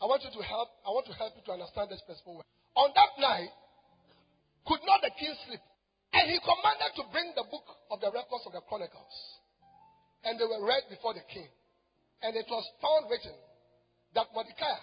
I 0.03 0.07
want 0.07 0.23
you 0.23 0.31
to 0.31 0.43
help, 0.47 0.69
I 0.87 0.91
want 0.91 1.07
to 1.07 1.15
help 1.15 1.35
you 1.35 1.43
to 1.47 1.53
understand 1.59 1.91
this 1.91 2.03
principle. 2.07 2.43
On 2.75 2.89
that 2.95 3.13
night, 3.19 3.51
could 4.67 4.83
not 4.87 5.03
the 5.03 5.11
king 5.19 5.35
sleep? 5.47 5.63
And 6.15 6.31
he 6.31 6.39
commanded 6.41 6.93
to 6.99 7.05
bring 7.11 7.31
the 7.35 7.45
book 7.51 7.67
of 7.91 8.01
the 8.01 8.11
records 8.15 8.47
of 8.47 8.55
the 8.55 8.63
chronicles 8.67 9.39
and 10.25 10.39
they 10.39 10.45
were 10.45 10.65
read 10.67 10.83
before 10.91 11.15
the 11.15 11.25
king. 11.33 11.47
And 12.23 12.35
it 12.35 12.47
was 12.51 12.65
found 12.83 13.07
written 13.11 13.35
that 14.14 14.27
Mordecai 14.35 14.79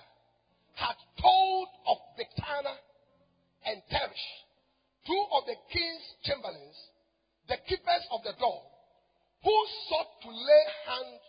had 0.76 0.98
told 1.22 1.68
of 1.88 1.98
Bigthana 2.20 2.76
and 3.66 3.82
Teresh, 3.90 4.26
two 5.08 5.24
of 5.34 5.46
the 5.46 5.56
king's 5.72 6.06
chamberlains, 6.24 6.78
the 7.48 7.58
keepers 7.68 8.04
of 8.12 8.22
the 8.24 8.34
door, 8.40 8.62
who 9.44 9.56
sought 9.90 10.12
to 10.24 10.30
lay 10.30 10.66
hand 10.86 11.20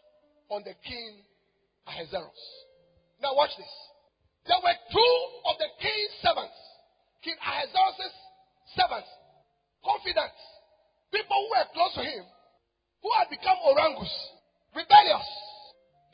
on 0.50 0.60
the 0.64 0.74
king 0.84 1.22
Ahasuerus. 1.86 2.42
Now 3.22 3.34
watch 3.36 3.54
this. 3.56 3.74
There 4.46 4.60
were 4.62 4.78
two 4.90 5.16
of 5.50 5.54
the 5.58 5.70
king's 5.80 6.14
servants, 6.22 6.58
King 7.22 7.38
Ahasuerus' 7.42 8.18
servants, 8.78 9.10
confidants, 9.82 10.42
people 11.10 11.34
who 11.34 11.48
were 11.50 11.68
close 11.74 11.94
to 11.98 12.04
him, 12.06 12.24
who 13.02 13.10
had 13.18 13.30
become 13.30 13.58
orangus, 13.66 14.12
rebellious. 14.74 15.28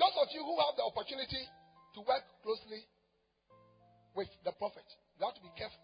Those 0.01 0.17
of 0.21 0.29
you 0.33 0.41
who 0.41 0.57
have 0.65 0.77
the 0.77 0.85
opportunity 0.89 1.45
to 1.95 2.01
work 2.01 2.25
closely 2.43 2.85
with 4.15 4.29
the 4.45 4.53
prophet, 4.57 4.85
you 5.19 5.25
have 5.25 5.35
to 5.37 5.45
be 5.45 5.53
careful. 5.57 5.81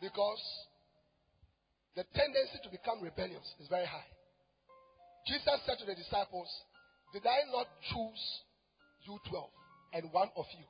Because 0.00 0.42
the 1.96 2.04
tendency 2.12 2.60
to 2.62 2.70
become 2.70 3.00
rebellious 3.00 3.46
is 3.58 3.68
very 3.68 3.86
high. 3.86 4.10
Jesus 5.26 5.58
said 5.66 5.80
to 5.80 5.86
the 5.86 5.96
disciples, 5.96 6.46
Did 7.12 7.26
I 7.26 7.48
not 7.50 7.66
choose 7.90 8.24
you 9.08 9.18
12 9.26 9.50
and 9.98 10.12
one 10.12 10.30
of 10.36 10.46
you? 10.54 10.66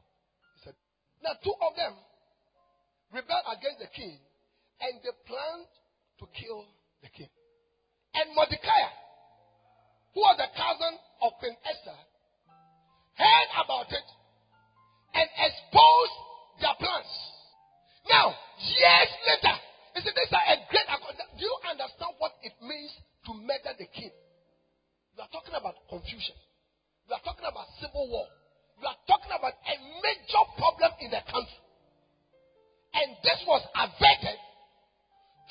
He 0.57 0.59
said, 0.65 0.77
Now, 1.21 1.37
two 1.43 1.53
of 1.53 1.77
them 1.77 1.93
rebelled 3.13 3.47
against 3.53 3.83
the 3.83 3.91
king 3.93 4.17
and 4.81 4.93
they 5.03 5.13
planned 5.29 5.69
to 6.23 6.25
kill 6.33 6.65
the 7.03 7.11
king. 7.13 7.29
And 8.17 8.33
Mordecai, 8.33 8.81
who 10.17 10.25
was 10.25 10.41
the 10.41 10.49
cousin 10.57 10.95
of 11.21 11.37
Queen 11.37 11.57
Esther, 11.69 12.01
heard 13.17 13.51
about 13.65 13.89
it 13.91 14.07
and 15.17 15.29
exposed 15.41 16.17
their 16.61 16.77
plans. 16.79 17.13
Now, 18.09 18.37
years 18.61 19.11
later, 19.27 19.57
he 19.97 20.01
said, 20.05 20.15
This 20.15 20.29
is 20.29 20.37
a 20.37 20.57
great. 20.71 20.87
Do 21.37 21.45
you 21.45 21.57
understand 21.69 22.13
what 22.17 22.33
it 22.41 22.57
means 22.63 22.93
to 23.29 23.31
murder 23.35 23.77
the 23.77 23.89
king? 23.93 24.13
We 25.17 25.21
are 25.25 25.33
talking 25.33 25.57
about 25.57 25.77
confusion. 25.89 26.37
We 27.09 27.17
are 27.17 27.25
talking 27.25 27.45
about 27.49 27.69
civil 27.81 28.09
war. 28.09 28.29
We 28.81 28.85
are 28.85 29.01
talking 29.09 29.33
about 29.33 29.57
a 29.57 29.75
major 30.05 30.45
problem 30.61 30.93
in 31.01 31.11
the 31.13 31.23
country. 31.29 31.61
And 32.97 33.17
this 33.21 33.41
was 33.49 33.65
averted 33.77 34.39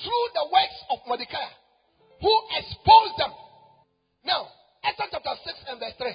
through 0.02 0.26
the 0.34 0.46
works 0.50 0.80
of 0.94 0.98
Mordecai 1.06 1.50
who 2.22 2.34
exposed 2.58 3.16
them. 3.18 3.34
Now, 4.26 4.50
Esther 4.82 5.10
chapter 5.12 5.36
6 5.46 5.70
and 5.70 5.78
verse 5.80 5.98
3. 5.98 6.14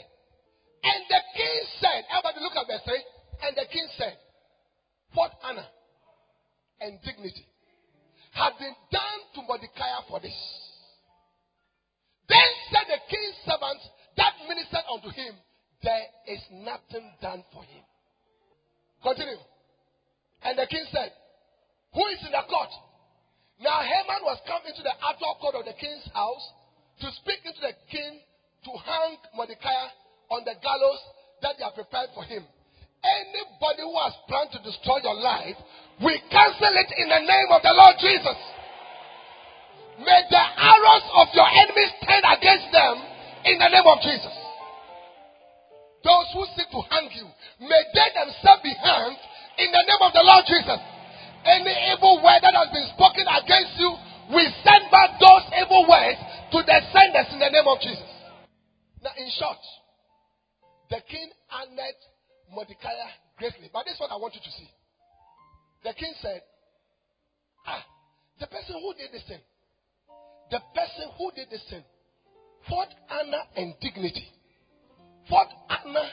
And 0.82 1.00
the 1.08 1.22
king 1.36 1.58
said, 1.80 2.00
everybody 2.08 2.40
look 2.40 2.56
at 2.56 2.66
verse 2.66 2.84
3. 2.84 2.96
And 3.42 3.52
the 3.56 3.66
king 3.72 3.88
said, 3.96 4.16
What 5.14 5.32
honor 5.42 5.66
and 6.80 7.00
dignity 7.04 7.46
had 8.32 8.52
been 8.58 8.76
done 8.92 9.20
to 9.34 9.40
Mordecai 9.48 9.92
for 10.08 10.20
this? 10.20 10.36
Then 12.28 12.50
said 12.70 12.86
the 12.86 13.00
king's 13.10 13.38
servants 13.44 13.84
that 14.16 14.32
ministered 14.48 14.86
unto 14.92 15.08
him, 15.10 15.34
There 15.82 16.06
is 16.28 16.40
nothing 16.52 17.10
done 17.20 17.44
for 17.52 17.64
him. 17.64 17.84
Continue. 19.02 19.40
And 20.44 20.56
the 20.56 20.66
king 20.68 20.84
said, 20.92 21.12
Who 21.92 22.04
is 22.12 22.20
in 22.24 22.32
the 22.32 22.44
court? 22.48 22.72
Now 23.60 23.84
Haman 23.84 24.24
was 24.24 24.40
come 24.48 24.64
into 24.64 24.80
the 24.80 24.96
outer 25.04 25.32
court 25.40 25.56
of 25.60 25.64
the 25.68 25.76
king's 25.76 26.08
house 26.16 26.46
to 27.04 27.08
speak 27.20 27.44
into 27.44 27.60
the 27.60 27.76
king 27.92 28.20
to 28.64 28.72
hang 28.84 29.16
Mordecai 29.36 29.88
on 30.30 30.46
the 30.46 30.54
gallows 30.62 31.02
that 31.42 31.58
they 31.58 31.64
have 31.66 31.74
prepared 31.74 32.10
for 32.14 32.22
him. 32.22 32.46
Anybody 33.02 33.82
who 33.82 33.96
has 33.98 34.14
planned 34.30 34.54
to 34.54 34.60
destroy 34.62 35.02
your 35.02 35.18
life, 35.18 35.58
we 36.04 36.14
cancel 36.30 36.74
it 36.78 36.90
in 37.02 37.08
the 37.10 37.22
name 37.26 37.50
of 37.50 37.60
the 37.64 37.74
Lord 37.74 37.96
Jesus. 37.98 38.38
May 40.00 40.20
the 40.30 40.44
arrows 40.56 41.06
of 41.18 41.26
your 41.34 41.48
enemies 41.48 41.92
turn 42.06 42.24
against 42.24 42.68
them 42.72 42.94
in 43.44 43.56
the 43.58 43.68
name 43.68 43.88
of 43.88 43.98
Jesus. 44.00 44.36
Those 46.04 46.28
who 46.32 46.42
seek 46.56 46.68
to 46.72 46.80
hang 46.88 47.12
you, 47.12 47.28
may 47.60 47.82
they 47.92 48.08
themselves 48.16 48.64
be 48.64 48.72
hanged 48.72 49.20
in 49.60 49.68
the 49.68 49.84
name 49.84 50.02
of 50.04 50.12
the 50.16 50.24
Lord 50.24 50.44
Jesus. 50.48 50.80
Any 51.44 51.74
evil 51.92 52.20
word 52.24 52.40
that 52.40 52.56
has 52.56 52.70
been 52.72 52.88
spoken 52.96 53.28
against 53.28 53.76
you, 53.80 53.90
we 54.32 54.44
send 54.64 54.88
back 54.92 55.16
those 55.20 55.44
evil 55.56 55.88
words 55.88 56.20
to 56.52 56.58
the 56.64 56.78
senders 56.92 57.28
in 57.32 57.40
the 57.40 57.50
name 57.52 57.68
of 57.68 57.80
Jesus. 57.80 58.08
Now, 59.04 59.12
in 59.16 59.28
short, 59.36 59.60
the 60.90 61.00
king 61.08 61.30
honored 61.50 62.00
Mordecai 62.52 62.92
greatly. 63.38 63.70
But 63.72 63.86
this 63.86 63.94
is 63.94 64.00
what 64.00 64.10
I 64.10 64.16
want 64.16 64.34
you 64.34 64.40
to 64.42 64.50
see. 64.50 64.68
The 65.84 65.94
king 65.94 66.12
said, 66.20 66.42
Ah, 67.66 67.84
the 68.40 68.46
person 68.46 68.74
who 68.74 68.92
did 68.94 69.12
this 69.12 69.22
thing, 69.28 69.40
the 70.50 70.60
person 70.74 71.06
who 71.16 71.30
did 71.32 71.48
this 71.50 71.64
thing, 71.70 71.84
what 72.68 72.88
honor 73.08 73.44
and 73.56 73.74
dignity, 73.80 74.26
what 75.28 75.48
honor 75.70 76.08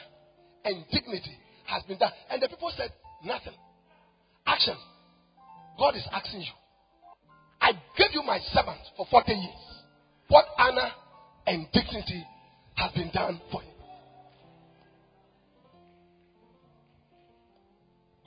and 0.64 0.84
dignity 0.90 1.36
has 1.66 1.82
been 1.84 1.98
done. 1.98 2.12
And 2.30 2.40
the 2.40 2.48
people 2.48 2.72
said, 2.76 2.92
Nothing. 3.24 3.54
Action. 4.46 4.76
God 5.78 5.96
is 5.96 6.06
asking 6.12 6.40
you. 6.42 6.54
I 7.60 7.72
gave 7.96 8.14
you 8.14 8.22
my 8.22 8.38
servant 8.52 8.80
for 8.96 9.06
40 9.10 9.32
years. 9.32 9.64
What 10.28 10.46
honor 10.56 10.90
and 11.46 11.66
dignity 11.72 12.24
has 12.76 12.92
been 12.92 13.10
done 13.12 13.40
for 13.50 13.60
him? 13.62 13.67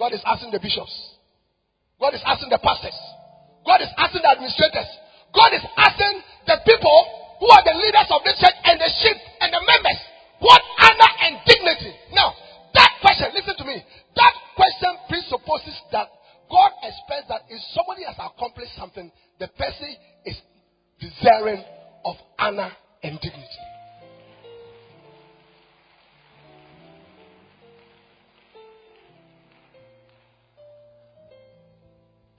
God 0.02 0.18
is 0.18 0.26
asking 0.26 0.50
the 0.50 0.58
bishops. 0.58 0.90
God 2.02 2.18
is 2.18 2.26
asking 2.26 2.50
the 2.50 2.58
pastors. 2.58 2.98
God 3.62 3.86
is 3.86 3.94
asking 4.02 4.26
the 4.26 4.34
administrators. 4.34 4.90
God 5.30 5.54
is 5.54 5.62
asking 5.78 6.26
the 6.50 6.58
people 6.66 6.98
who 7.38 7.46
are 7.46 7.62
the 7.62 7.78
leaders 7.78 8.10
of 8.10 8.26
the 8.26 8.34
church 8.34 8.58
and 8.66 8.82
the 8.82 8.90
sheep 8.98 9.14
and 9.46 9.54
the 9.54 9.62
members. 9.62 10.02
What 10.42 10.58
honor 10.82 11.12
and 11.22 11.38
dignity? 11.46 11.94
Now, 12.18 12.34
that 12.74 12.98
question, 13.06 13.30
listen 13.30 13.54
to 13.62 13.66
me. 13.70 13.78
That 14.18 14.34
question 14.58 14.90
presupposes 15.06 15.78
that 15.94 16.10
God 16.50 16.72
expects 16.82 17.30
that 17.30 17.46
if 17.54 17.62
somebody 17.78 18.02
has 18.10 18.18
accomplished 18.18 18.74
something, 18.74 19.06
the 19.38 19.54
person 19.54 19.94
is 20.26 20.42
deserving 20.98 21.62
of 22.10 22.18
honor 22.42 22.74
and 23.06 23.22
dignity. 23.22 23.62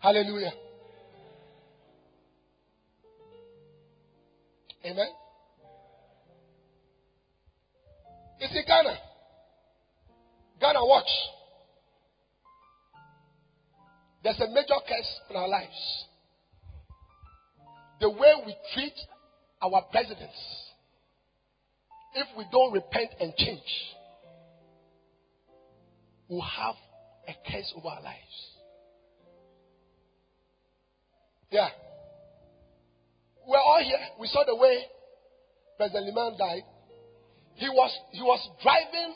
Hallelujah. 0.03 0.53
Amen. 4.85 5.07
It's 8.41 8.53
in 8.53 8.65
Ghana. 8.67 8.97
Ghana, 10.61 10.85
watch. 10.85 11.07
There's 14.25 14.41
a 14.41 14.49
major 14.49 14.75
curse 14.89 15.21
in 15.31 15.37
our 15.37 15.47
lives. 15.47 16.07
The 18.01 18.11
way 18.11 18.33
we 18.45 18.57
treat 18.75 18.95
our 19.63 19.83
presidents, 19.93 20.35
if 22.15 22.27
we 22.37 22.45
don't 22.51 22.73
repent 22.73 23.11
and 23.21 23.33
change, 23.37 23.61
we'll 26.29 26.41
have 26.41 26.75
a 27.29 27.35
curse 27.49 27.73
over 27.77 27.87
our 27.87 28.03
lives. 28.03 28.52
Yeah. 31.53 31.69
We're 33.47 33.61
all 33.61 33.85
here. 33.85 34.01
We 34.19 34.27
saw 34.33 34.43
the 34.49 34.57
way 34.57 34.89
President 35.77 36.09
Limann 36.09 36.39
died. 36.39 36.65
He 37.61 37.69
was 37.69 37.93
he 38.11 38.23
was 38.25 38.41
driving 38.65 39.13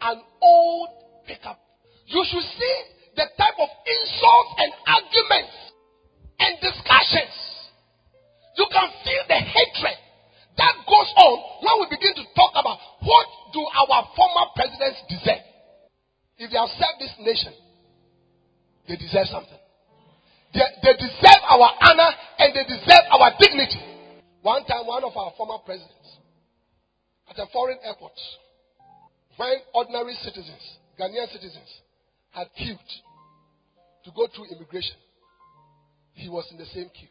an 0.00 0.24
old 0.40 0.88
pickup. 1.28 1.60
You 2.06 2.24
should 2.24 2.48
see 2.56 2.76
the 3.14 3.28
type 3.36 3.58
of 3.60 3.68
insults 3.84 4.52
and 4.56 4.72
arguments 4.88 5.56
and 6.40 6.52
discussions. 6.64 7.36
You 8.56 8.64
can 8.72 8.88
feel 9.04 9.22
the 9.28 9.40
hatred 9.44 10.00
that 10.56 10.74
goes 10.88 11.10
on 11.20 11.34
when 11.60 11.74
we 11.84 11.86
begin 11.92 12.16
to 12.16 12.24
talk 12.32 12.56
about 12.56 12.80
what 13.04 13.26
do 13.52 13.60
our 13.60 14.08
former 14.16 14.46
presidents 14.56 15.04
deserve. 15.12 15.44
If 16.40 16.48
they 16.48 16.56
have 16.56 16.72
served 16.80 17.04
this 17.04 17.12
nation, 17.20 17.52
they 18.88 18.96
deserve 18.96 19.28
something. 19.28 19.60
They, 20.52 20.66
they 20.82 20.94
deserve 20.98 21.42
our 21.48 21.70
honor 21.80 22.10
and 22.38 22.54
they 22.54 22.64
deserve 22.64 23.06
our 23.12 23.30
dignity. 23.38 23.80
One 24.42 24.64
time, 24.64 24.86
one 24.86 25.04
of 25.04 25.16
our 25.16 25.32
former 25.36 25.58
presidents 25.64 26.18
at 27.30 27.38
a 27.38 27.46
foreign 27.52 27.78
airport, 27.84 28.12
when 29.36 29.54
ordinary 29.74 30.14
citizens, 30.22 30.78
Ghanaian 30.98 31.30
citizens, 31.32 31.68
had 32.30 32.48
queued 32.56 32.78
to 34.04 34.10
go 34.16 34.26
through 34.34 34.46
immigration, 34.56 34.96
he 36.14 36.28
was 36.28 36.48
in 36.50 36.58
the 36.58 36.66
same 36.66 36.90
queue. 36.98 37.08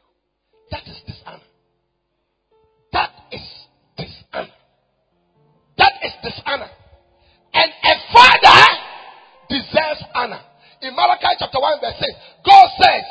That 0.72 0.84
is 0.88 1.02
dishonor. 1.08 1.42
That 2.92 3.12
is 3.32 3.42
dishonor. 3.98 4.54
That 5.78 5.94
is 6.04 6.14
dishonor. 6.24 6.70
And 7.54 7.72
a 7.72 7.94
father 8.14 8.62
deserves 9.50 10.04
honor. 10.14 10.42
In 10.82 10.96
Malachi 10.96 11.36
chapter 11.40 11.60
1, 11.60 11.80
verse 11.82 12.00
6, 12.00 12.12
God 12.46 12.70
says, 12.80 13.04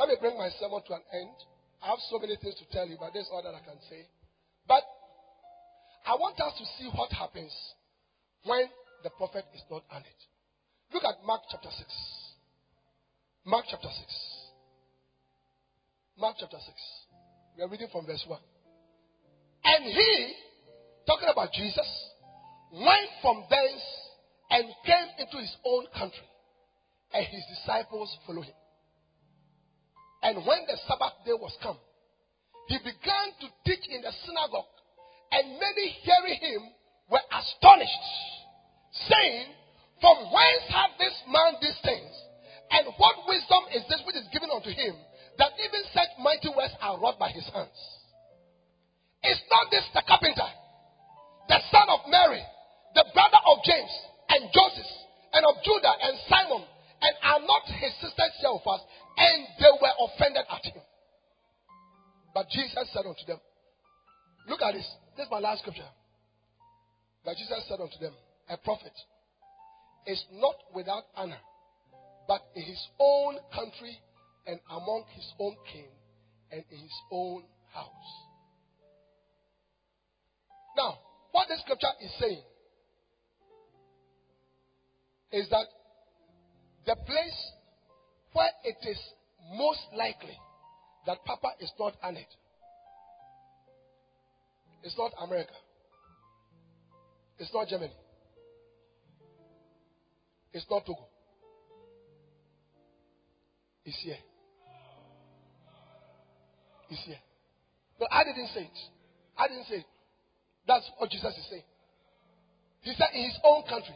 Let 0.00 0.08
me 0.08 0.16
bring 0.16 0.38
my 0.38 0.48
sermon 0.56 0.80
to 0.88 0.94
an 0.96 1.04
end. 1.12 1.36
I 1.84 1.92
have 1.92 2.00
so 2.08 2.18
many 2.18 2.32
things 2.40 2.56
to 2.56 2.64
tell 2.72 2.88
you, 2.88 2.96
but 2.98 3.12
this 3.12 3.28
is 3.28 3.30
all 3.30 3.44
that 3.44 3.52
I 3.52 3.60
can 3.60 3.76
say. 3.84 4.08
But 4.66 4.80
I 6.08 6.16
want 6.16 6.40
us 6.40 6.56
to 6.56 6.64
see 6.80 6.88
what 6.96 7.12
happens 7.12 7.52
when 8.48 8.64
the 9.04 9.10
prophet 9.10 9.44
is 9.52 9.60
not 9.70 9.84
honored. 9.92 10.20
Look 10.94 11.04
at 11.04 11.20
Mark 11.26 11.42
chapter 11.52 11.68
6. 11.68 11.84
Mark 13.44 13.66
chapter 13.68 13.92
6. 13.92 14.00
Mark 16.16 16.36
chapter 16.40 16.56
6. 16.56 16.72
We 17.58 17.64
are 17.64 17.68
reading 17.68 17.88
from 17.92 18.06
verse 18.06 18.24
1. 18.26 18.40
And 19.64 19.84
he, 19.84 20.32
talking 21.06 21.28
about 21.28 21.52
Jesus, 21.52 21.88
went 22.72 23.08
from 23.20 23.44
thence 23.52 23.84
and 24.48 24.64
came 24.86 25.08
into 25.20 25.36
his 25.36 25.54
own 25.66 25.84
country, 25.92 26.24
and 27.12 27.26
his 27.26 27.44
disciples 27.52 28.16
followed 28.26 28.48
him. 28.48 28.59
And 30.22 30.44
when 30.44 30.68
the 30.68 30.76
Sabbath 30.84 31.24
day 31.24 31.32
was 31.32 31.56
come, 31.62 31.78
he 32.68 32.76
began 32.78 33.26
to 33.40 33.46
teach 33.64 33.84
in 33.88 34.02
the 34.04 34.12
synagogue, 34.26 34.68
and 35.32 35.58
many 35.58 35.86
hearing 36.04 36.38
him 36.38 36.62
were 37.08 37.24
astonished, 37.32 38.06
saying, 39.08 39.48
From 40.00 40.30
whence 40.30 40.66
hath 40.68 40.94
this 41.00 41.16
man 41.26 41.58
these 41.60 41.80
things? 41.82 42.12
And 42.70 42.94
what 43.00 43.26
wisdom 43.26 43.64
is 43.74 43.82
this 43.88 44.02
which 44.06 44.14
is 44.14 44.28
given 44.30 44.52
unto 44.52 44.70
him, 44.70 44.94
that 45.38 45.56
even 45.58 45.82
such 45.90 46.14
mighty 46.22 46.52
works 46.54 46.76
are 46.78 47.00
wrought 47.00 47.18
by 47.18 47.34
his 47.34 47.48
hands? 47.50 47.80
Is 49.24 49.40
not 49.50 49.72
this 49.72 49.84
the 49.92 50.04
carpenter, 50.06 50.50
the 51.48 51.60
son 51.72 51.88
of 51.90 52.06
Mary, 52.06 52.44
the 52.94 53.04
brother 53.12 53.40
of 53.50 53.64
James 53.64 53.94
and 54.30 54.46
Joseph, 54.54 54.92
and 55.34 55.42
of 55.44 55.58
Judah 55.64 55.96
and 56.06 56.14
Simon, 56.28 56.62
and 57.00 57.14
are 57.22 57.40
not 57.40 57.64
his 57.80 57.92
sisters 58.00 58.32
with 58.42 58.66
us? 58.66 58.82
And 59.16 59.46
they 59.58 59.72
were 59.80 59.96
offended 60.04 60.44
at 60.48 60.64
him. 60.64 60.82
But 62.34 62.48
Jesus 62.50 62.88
said 62.92 63.06
unto 63.06 63.24
them, 63.26 63.40
Look 64.48 64.62
at 64.62 64.74
this. 64.74 64.86
This 65.16 65.26
is 65.26 65.30
my 65.30 65.38
last 65.38 65.60
scripture. 65.60 65.88
But 67.24 67.36
Jesus 67.36 67.64
said 67.68 67.80
unto 67.80 67.98
them, 68.00 68.14
A 68.48 68.56
prophet 68.56 68.92
is 70.06 70.22
not 70.32 70.54
without 70.74 71.04
honor, 71.16 71.40
but 72.26 72.40
in 72.54 72.62
his 72.62 72.88
own 72.98 73.38
country 73.54 73.98
and 74.46 74.58
among 74.70 75.04
his 75.14 75.26
own 75.38 75.56
kin 75.72 75.84
and 76.52 76.64
in 76.70 76.78
his 76.78 76.98
own 77.10 77.42
house. 77.72 78.12
Now, 80.76 80.98
what 81.32 81.48
this 81.48 81.60
scripture 81.60 81.94
is 82.02 82.10
saying 82.18 82.42
is 85.32 85.48
that 85.50 85.66
the 86.86 86.96
place 86.96 87.52
where 88.32 88.50
it 88.64 88.76
is 88.88 88.98
most 89.56 89.80
likely 89.96 90.36
that 91.06 91.24
Papa 91.24 91.52
is 91.60 91.70
not 91.78 91.94
on 92.02 92.16
it. 92.16 92.26
it's 94.82 94.96
not 94.96 95.12
America. 95.22 95.52
It's 97.38 97.52
not 97.54 97.68
Germany. 97.68 97.92
It's 100.52 100.66
not 100.70 100.84
Togo. 100.84 101.06
It's 103.84 103.96
here. 104.02 104.16
It's 106.90 107.02
here. 107.06 107.16
No, 108.00 108.06
I 108.10 108.24
didn't 108.24 108.48
say 108.48 108.62
it. 108.62 108.78
I 109.38 109.48
didn't 109.48 109.66
say 109.66 109.76
it. 109.76 109.86
That's 110.66 110.84
what 110.98 111.10
Jesus 111.10 111.32
is 111.36 111.46
saying. 111.50 111.62
He 112.82 112.92
said 112.94 113.08
in 113.14 113.24
his 113.24 113.38
own 113.44 113.62
country. 113.68 113.94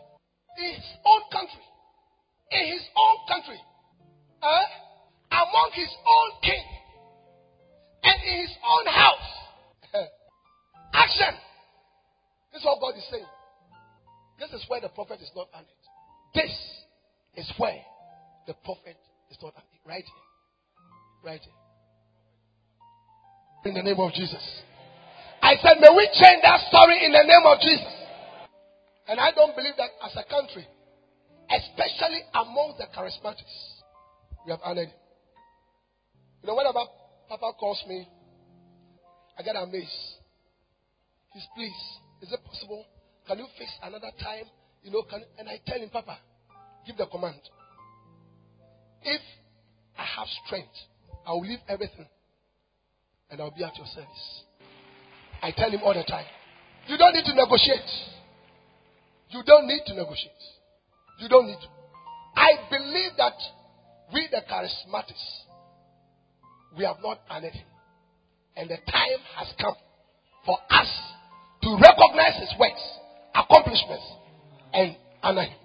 In 0.58 0.74
his 0.74 0.84
own 1.04 1.22
country. 1.32 1.64
In 2.50 2.72
his 2.72 2.82
own 2.96 3.16
country. 3.28 3.60
Uh, 4.42 4.64
among 5.30 5.70
his 5.74 5.88
own 5.88 6.30
king. 6.42 6.64
And 8.02 8.16
in 8.22 8.40
his 8.46 8.56
own 8.62 8.86
house. 8.92 9.30
Action. 10.92 11.34
This 12.52 12.60
is 12.60 12.66
what 12.66 12.80
God 12.80 12.96
is 12.96 13.04
saying. 13.10 13.26
This 14.38 14.50
is 14.52 14.64
where 14.68 14.80
the 14.80 14.88
prophet 14.88 15.20
is 15.20 15.30
not 15.34 15.48
honored. 15.54 15.68
This 16.34 16.52
is 17.36 17.52
where 17.56 17.80
the 18.46 18.54
prophet 18.64 18.96
is 19.30 19.38
not 19.42 19.54
honored. 19.54 19.82
Right 19.86 20.04
here. 20.04 20.24
Right 21.24 21.40
here. 21.40 21.52
In 23.64 23.74
the 23.74 23.82
name 23.82 23.98
of 23.98 24.12
Jesus. 24.12 24.42
I 25.40 25.56
said, 25.60 25.80
may 25.80 25.92
we 25.94 26.08
change 26.12 26.40
that 26.42 26.60
story 26.68 27.04
in 27.04 27.12
the 27.12 27.24
name 27.24 27.44
of 27.44 27.60
Jesus. 27.60 27.92
And 29.08 29.20
I 29.20 29.30
don't 29.32 29.54
believe 29.54 29.76
that 29.76 29.90
as 30.04 30.16
a 30.16 30.24
country, 30.28 30.66
especially 31.50 32.20
among 32.34 32.74
the 32.78 32.86
charismatics, 32.96 33.56
we 34.44 34.52
have 34.52 34.60
honored. 34.64 34.88
You 36.42 36.48
know, 36.48 36.54
whenever 36.54 36.80
Papa 37.28 37.52
calls 37.58 37.82
me, 37.88 38.08
I 39.38 39.42
get 39.42 39.56
amazed. 39.56 39.90
He's 41.32 41.46
please, 41.56 41.72
is 42.22 42.32
it 42.32 42.40
possible? 42.44 42.84
Can 43.26 43.38
you 43.38 43.46
fix 43.58 43.70
another 43.82 44.10
time? 44.22 44.44
You 44.82 44.92
know, 44.92 45.02
can, 45.08 45.22
and 45.38 45.48
I 45.48 45.60
tell 45.66 45.80
him, 45.80 45.88
Papa, 45.90 46.18
give 46.86 46.96
the 46.96 47.06
command. 47.06 47.40
If 49.02 49.20
I 49.98 50.04
have 50.04 50.28
strength, 50.46 50.74
I 51.26 51.32
will 51.32 51.46
leave 51.46 51.60
everything 51.68 52.06
and 53.30 53.40
I'll 53.40 53.50
be 53.50 53.64
at 53.64 53.76
your 53.76 53.86
service. 53.86 54.44
I 55.42 55.50
tell 55.50 55.70
him 55.70 55.80
all 55.82 55.94
the 55.94 56.04
time. 56.04 56.26
You 56.86 56.96
don't 56.98 57.14
need 57.14 57.24
to 57.24 57.34
negotiate. 57.34 57.90
You 59.30 59.42
don't 59.44 59.66
need 59.66 59.80
to 59.86 59.94
negotiate. 59.94 60.32
You 61.18 61.28
don't 61.28 61.46
need 61.46 61.58
to. 61.60 61.68
I 62.36 62.68
believe 62.70 63.12
that 63.18 63.34
we, 64.12 64.28
the 64.30 64.42
charismatics, 64.50 65.24
we 66.76 66.84
have 66.84 66.96
not 67.02 67.20
honored 67.30 67.52
him. 67.52 67.66
And 68.56 68.70
the 68.70 68.76
time 68.76 69.20
has 69.36 69.48
come 69.60 69.74
for 70.46 70.58
us 70.70 70.88
to 71.62 71.78
recognize 71.80 72.40
his 72.40 72.54
works, 72.58 72.82
accomplishments, 73.34 74.04
and 74.72 74.96
honor 75.22 75.42
him. 75.42 75.58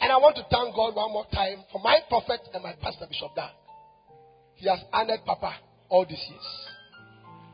And 0.00 0.12
I 0.12 0.16
want 0.18 0.36
to 0.36 0.42
thank 0.50 0.74
God 0.74 0.94
one 0.94 1.12
more 1.12 1.26
time 1.32 1.64
for 1.72 1.80
my 1.82 1.98
prophet 2.08 2.40
and 2.52 2.62
my 2.62 2.74
pastor, 2.80 3.06
Bishop 3.08 3.34
Dan. 3.34 3.48
He 4.54 4.68
has 4.68 4.80
honored 4.92 5.20
Papa 5.24 5.54
all 5.88 6.04
these 6.04 6.22
years. 6.28 6.48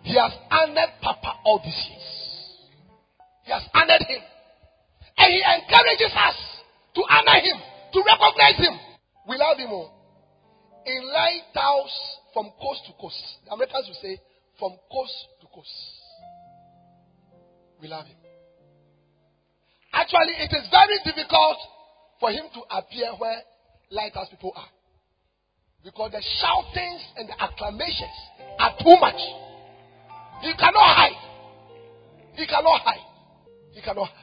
He 0.02 0.14
has 0.14 0.32
honored 0.50 0.90
Papa 1.00 1.38
all 1.44 1.60
these 1.64 1.86
years. 1.90 2.08
He 3.44 3.52
has 3.52 3.62
honored 3.74 4.02
him. 4.02 4.22
And 5.18 5.32
he 5.32 5.42
encourages 5.42 6.14
us 6.14 6.51
to 6.94 7.00
honor 7.08 7.40
him, 7.40 7.58
to 7.92 7.98
recognize 8.04 8.58
him. 8.58 8.74
We 9.28 9.36
love 9.36 9.58
him 9.58 9.68
oh. 9.70 9.74
all. 9.74 9.90
In 10.84 11.00
lighthouse 11.06 11.98
from 12.34 12.50
coast 12.60 12.82
to 12.86 12.92
coast. 13.00 13.22
The 13.46 13.52
Americans 13.52 13.86
will 13.86 14.02
say 14.02 14.18
from 14.58 14.72
coast 14.90 15.16
to 15.40 15.46
coast. 15.54 15.70
We 17.80 17.88
love 17.88 18.06
him. 18.06 18.16
Actually, 19.92 20.34
it 20.40 20.50
is 20.50 20.66
very 20.70 20.98
difficult 21.04 21.58
for 22.18 22.30
him 22.30 22.44
to 22.54 22.60
appear 22.76 23.12
where 23.18 23.42
lighthouse 23.90 24.28
people 24.30 24.52
are. 24.56 24.68
Because 25.84 26.12
the 26.12 26.22
shoutings 26.22 27.02
and 27.16 27.28
the 27.28 27.36
acclamations 27.42 28.18
are 28.58 28.74
too 28.78 28.96
much. 29.00 29.18
He 30.42 30.52
cannot 30.54 30.96
hide. 30.96 31.22
He 32.34 32.46
cannot 32.46 32.80
hide. 32.80 33.06
He 33.72 33.82
cannot 33.82 34.08
hide. 34.08 34.21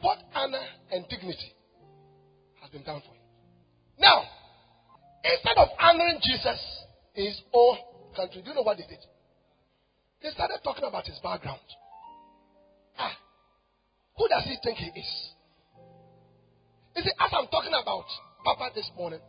What 0.00 0.18
honor 0.34 0.62
and 0.92 1.04
dignity 1.08 1.52
has 2.60 2.70
been 2.70 2.82
done 2.82 3.00
for 3.00 3.14
him. 3.14 3.22
Now, 3.98 4.22
instead 5.24 5.56
of 5.56 5.68
honoring 5.80 6.20
Jesus 6.22 6.60
in 7.14 7.26
his 7.26 7.40
own 7.52 7.78
country, 8.14 8.42
do 8.42 8.50
you 8.50 8.54
know 8.54 8.62
what 8.62 8.76
they 8.76 8.86
did? 8.86 9.02
They 10.22 10.30
started 10.30 10.58
talking 10.62 10.84
about 10.84 11.06
his 11.06 11.18
background. 11.22 11.60
Ah, 12.98 13.16
who 14.16 14.28
does 14.28 14.44
he 14.44 14.56
think 14.62 14.78
he 14.78 14.90
is? 14.98 15.12
You 16.96 17.02
see, 17.02 17.12
as 17.20 17.30
I'm 17.32 17.46
talking 17.48 17.72
about 17.74 18.06
Papa 18.44 18.70
this 18.74 18.90
morning 18.96 19.20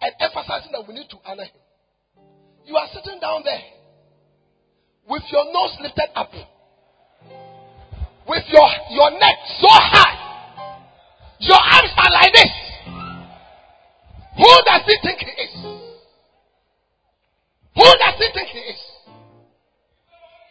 and 0.00 0.12
emphasizing 0.20 0.72
that 0.72 0.86
we 0.88 0.94
need 0.94 1.08
to 1.10 1.18
honor 1.24 1.44
him, 1.44 1.60
you 2.64 2.76
are 2.76 2.88
sitting 2.92 3.20
down 3.20 3.42
there 3.44 3.62
with 5.08 5.22
your 5.30 5.44
nose 5.52 5.76
lifted 5.80 6.08
up, 6.14 6.32
with 8.28 8.44
your, 8.48 8.68
your 8.90 9.10
neck 9.12 9.36
so 9.58 9.68
high, 9.70 10.14
your 11.40 11.58
arms 11.58 11.92
are 11.96 12.12
like 12.12 12.32
this. 12.32 12.52
Who 14.36 14.52
does 14.66 14.82
he 14.86 14.96
think 15.02 15.18
he 15.20 15.42
is? 15.42 15.54
Who 17.74 17.84
does 17.84 18.14
he 18.18 18.28
think 18.34 18.48
he 18.48 18.58
is? 18.58 18.80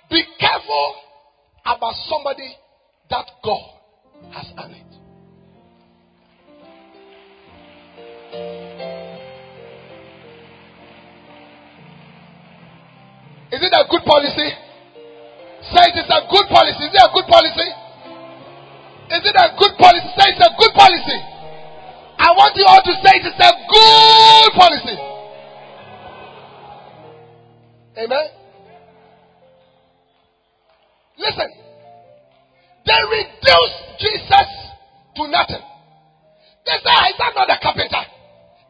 Be 0.10 0.24
careful 0.40 0.96
about 1.66 1.94
somebody 2.10 2.56
that 3.10 3.26
God 3.44 3.62
has 4.32 4.46
honored. 4.58 4.84
Is 13.52 13.62
it 13.64 13.72
a 13.72 13.88
good 13.90 14.04
policy? 14.04 14.67
Say 15.74 15.84
it 15.92 15.98
is 16.00 16.10
a 16.10 16.22
good 16.32 16.48
policy. 16.48 16.84
Is 16.88 16.94
it 16.96 17.04
a 17.04 17.12
good 17.12 17.28
policy? 17.28 17.70
Is 19.08 19.24
it 19.24 19.36
a 19.36 19.48
good 19.60 19.74
policy? 19.76 20.08
Say 20.16 20.28
it's 20.32 20.44
a 20.44 20.52
good 20.56 20.74
policy. 20.76 21.20
I 22.20 22.32
want 22.36 22.56
you 22.56 22.66
all 22.68 22.82
to 22.82 22.94
say 23.04 23.14
it 23.20 23.28
is 23.28 23.40
a 23.40 23.52
good 23.68 24.52
policy. 24.56 24.98
Amen. 28.00 28.28
Listen. 31.18 31.50
They 32.86 33.02
reduced 33.12 33.80
Jesus 34.00 34.50
to 35.18 35.28
nothing. 35.28 35.64
They 36.66 36.78
say, 36.80 36.94
ah, 36.94 37.10
Is 37.10 37.18
that 37.20 37.32
not 37.36 37.50
a 37.50 37.60
carpenter? 37.62 38.04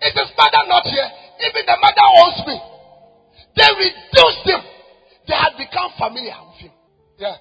Is 0.01 0.13
his 0.13 0.31
mother 0.37 0.63
not 0.67 0.83
here? 0.85 1.09
Even 1.45 1.65
the 1.65 1.77
mother 1.77 2.07
owns 2.21 2.39
me. 2.45 2.57
They 3.57 3.69
reduced 3.73 4.45
him. 4.45 4.61
They 5.27 5.35
had 5.35 5.57
become 5.57 5.91
familiar 5.97 6.37
with 6.49 6.61
him. 6.61 6.76
Yeah. 7.17 7.35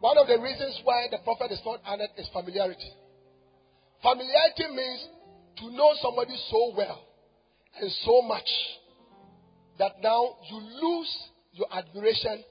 One 0.00 0.16
of 0.16 0.26
the 0.26 0.38
reasons 0.40 0.80
why 0.84 1.06
the 1.10 1.18
prophet 1.24 1.52
is 1.52 1.60
not 1.64 1.80
honored 1.84 2.10
is 2.16 2.28
familiarity. 2.32 2.92
Familiarity 4.02 4.74
means 4.74 5.06
to 5.58 5.70
know 5.72 5.92
somebody 6.00 6.36
so 6.50 6.72
well 6.76 7.04
and 7.80 7.90
so 8.04 8.22
much 8.22 8.48
that 9.78 9.92
now 10.02 10.36
you 10.50 10.56
lose 10.56 11.16
your 11.52 11.66
admiration, 11.72 12.42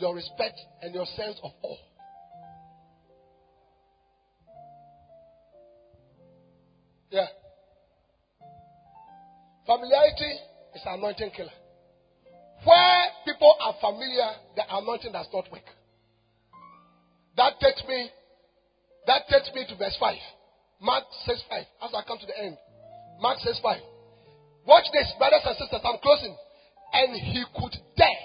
your 0.00 0.14
respect, 0.14 0.58
and 0.82 0.94
your 0.94 1.06
sense 1.16 1.38
of 1.42 1.50
awe. 1.62 1.76
Yeah. 7.10 7.26
Familiarity 9.66 10.32
is 10.74 10.82
anointing 10.86 11.30
killer. 11.36 11.50
Where 12.64 13.04
people 13.24 13.54
are 13.60 13.74
familiar, 13.80 14.30
the 14.56 14.62
anointing 14.70 15.12
does 15.12 15.26
not 15.32 15.50
work. 15.52 15.68
That 17.36 17.60
takes 17.60 17.82
me, 17.88 18.08
that 19.06 19.22
takes 19.28 19.50
me 19.54 19.66
to 19.68 19.76
verse 19.76 19.96
5. 20.00 20.16
Mark 20.80 21.04
says 21.26 21.42
5. 21.50 21.64
As 21.82 21.90
I 21.94 22.02
come 22.06 22.18
to 22.18 22.26
the 22.26 22.38
end. 22.38 22.56
Mark 23.20 23.38
says 23.40 23.58
5. 23.62 23.80
Watch 24.66 24.84
this, 24.92 25.12
brothers 25.18 25.44
and 25.44 25.56
sisters. 25.56 25.80
I'm 25.84 25.98
closing. 26.02 26.36
And 26.92 27.20
he 27.20 27.44
could 27.58 27.76
dare 27.96 28.24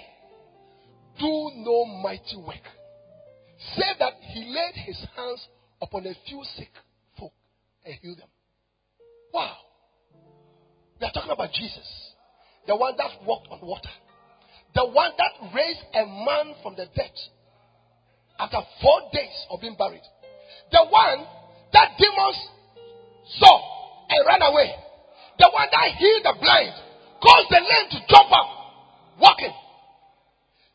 do 1.18 1.50
no 1.56 1.84
mighty 2.02 2.36
work. 2.36 2.64
Save 3.76 3.98
that 3.98 4.14
he 4.32 4.44
laid 4.46 4.74
his 4.86 4.96
hands 5.14 5.46
upon 5.82 6.06
a 6.06 6.14
few 6.26 6.42
sick 6.56 6.70
folk 7.18 7.32
and 7.84 7.94
healed 8.00 8.18
them. 8.18 8.28
Wow. 9.34 9.56
We 10.98 11.06
are 11.06 11.12
talking 11.12 11.30
about 11.30 11.52
Jesus, 11.52 12.14
the 12.66 12.76
one 12.76 12.94
that 12.96 13.10
walked 13.26 13.48
on 13.50 13.60
water, 13.62 13.90
the 14.74 14.86
one 14.86 15.10
that 15.18 15.54
raised 15.54 15.84
a 15.94 16.06
man 16.06 16.54
from 16.62 16.76
the 16.76 16.86
dead 16.94 17.12
after 18.38 18.58
four 18.80 19.00
days 19.12 19.36
of 19.50 19.60
being 19.60 19.76
buried, 19.76 20.02
the 20.72 20.84
one 20.88 21.26
that 21.72 21.98
demons 21.98 22.38
saw 23.38 23.56
and 24.08 24.26
ran 24.26 24.42
away, 24.42 24.70
the 25.38 25.50
one 25.52 25.68
that 25.70 25.92
healed 25.98 26.24
the 26.24 26.34
blind, 26.40 26.72
caused 27.22 27.48
the 27.50 27.60
lame 27.60 27.88
to 27.90 27.98
jump 28.08 28.30
up, 28.32 28.48
walking. 29.20 29.52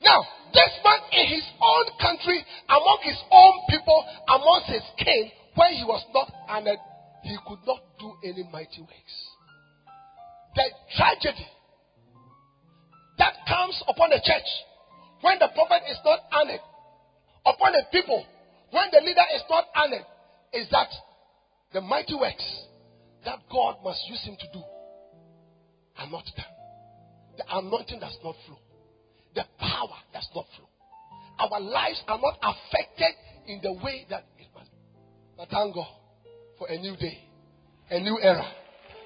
Now, 0.02 0.22
this 0.54 0.72
man 0.84 1.00
in 1.12 1.26
his 1.28 1.48
own 1.62 1.86
country, 2.00 2.46
among 2.70 3.00
his 3.04 3.18
own 3.32 3.54
people, 3.70 4.06
amongst 4.30 4.68
his 4.70 4.84
kin, 5.00 5.32
when 5.56 5.74
he 5.74 5.84
was 5.84 6.06
not 6.14 6.32
honored, 6.48 6.80
he 7.24 7.36
could 7.48 7.60
not 7.66 7.82
do 8.00 8.14
any 8.24 8.43
mighty 8.52 8.82
works. 8.82 9.16
The 10.54 10.64
tragedy 10.96 11.48
that 13.26 13.41
comes 13.49 13.82
upon 13.89 14.11
the 14.11 14.21
church 14.21 14.49
when 15.21 15.39
the 15.39 15.49
prophet 15.57 15.82
is 15.89 15.97
not 16.05 16.19
honored, 16.30 16.61
upon 17.41 17.73
the 17.73 17.82
people 17.91 18.23
when 18.69 18.86
the 18.91 19.01
leader 19.01 19.26
is 19.34 19.41
not 19.49 19.65
honored, 19.73 20.05
is 20.53 20.69
that 20.69 20.89
the 21.73 21.82
mighty 21.82 22.13
works 22.13 22.45
that 23.26 23.39
God 23.51 23.78
must 23.84 23.99
use 24.07 24.21
him 24.21 24.38
to 24.39 24.47
do 24.53 24.61
are 25.97 26.09
not 26.11 26.26
done. 26.38 26.53
The 27.38 27.45
anointing 27.49 27.99
does 27.99 28.15
not 28.23 28.36
flow. 28.45 28.59
The 29.34 29.43
power 29.57 29.97
does 30.13 30.30
not 30.36 30.45
flow. 30.55 30.69
Our 31.39 31.59
lives 31.59 32.03
are 32.07 32.19
not 32.21 32.38
affected 32.43 33.11
in 33.47 33.59
the 33.63 33.73
way 33.73 34.05
that 34.09 34.26
it 34.38 34.47
must. 34.53 34.69
But 35.36 35.49
thank 35.49 35.73
God 35.73 35.88
for 36.59 36.67
a 36.67 36.78
new 36.78 36.95
day, 36.95 37.17
a 37.89 37.99
new 37.99 38.19
era, 38.21 38.45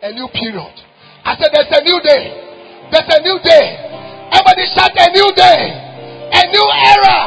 a 0.04 0.12
new 0.12 0.28
period 0.34 0.76
I 1.24 1.36
said, 1.36 1.50
There's 1.54 1.72
a 1.72 1.84
new 1.84 2.00
day. 2.02 2.24
There's 2.92 3.10
a 3.10 3.22
new 3.22 3.40
day. 3.44 3.89
Everybody 4.40 4.72
shout 4.72 4.96
a 4.96 5.12
new 5.12 5.28
day. 5.36 5.68
A 6.32 6.48
new 6.48 6.68
era. 6.96 7.20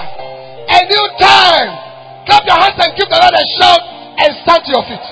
A 0.65 0.81
new 0.89 1.05
time. 1.21 2.25
Clap 2.25 2.41
your 2.49 2.57
hands 2.57 2.81
and 2.81 2.97
give 2.97 3.05
the 3.13 3.21
Lord 3.21 3.37
a 3.37 3.45
shout 3.61 3.85
and 4.17 4.33
stand 4.41 4.65
your 4.65 4.81
feet. 4.89 5.12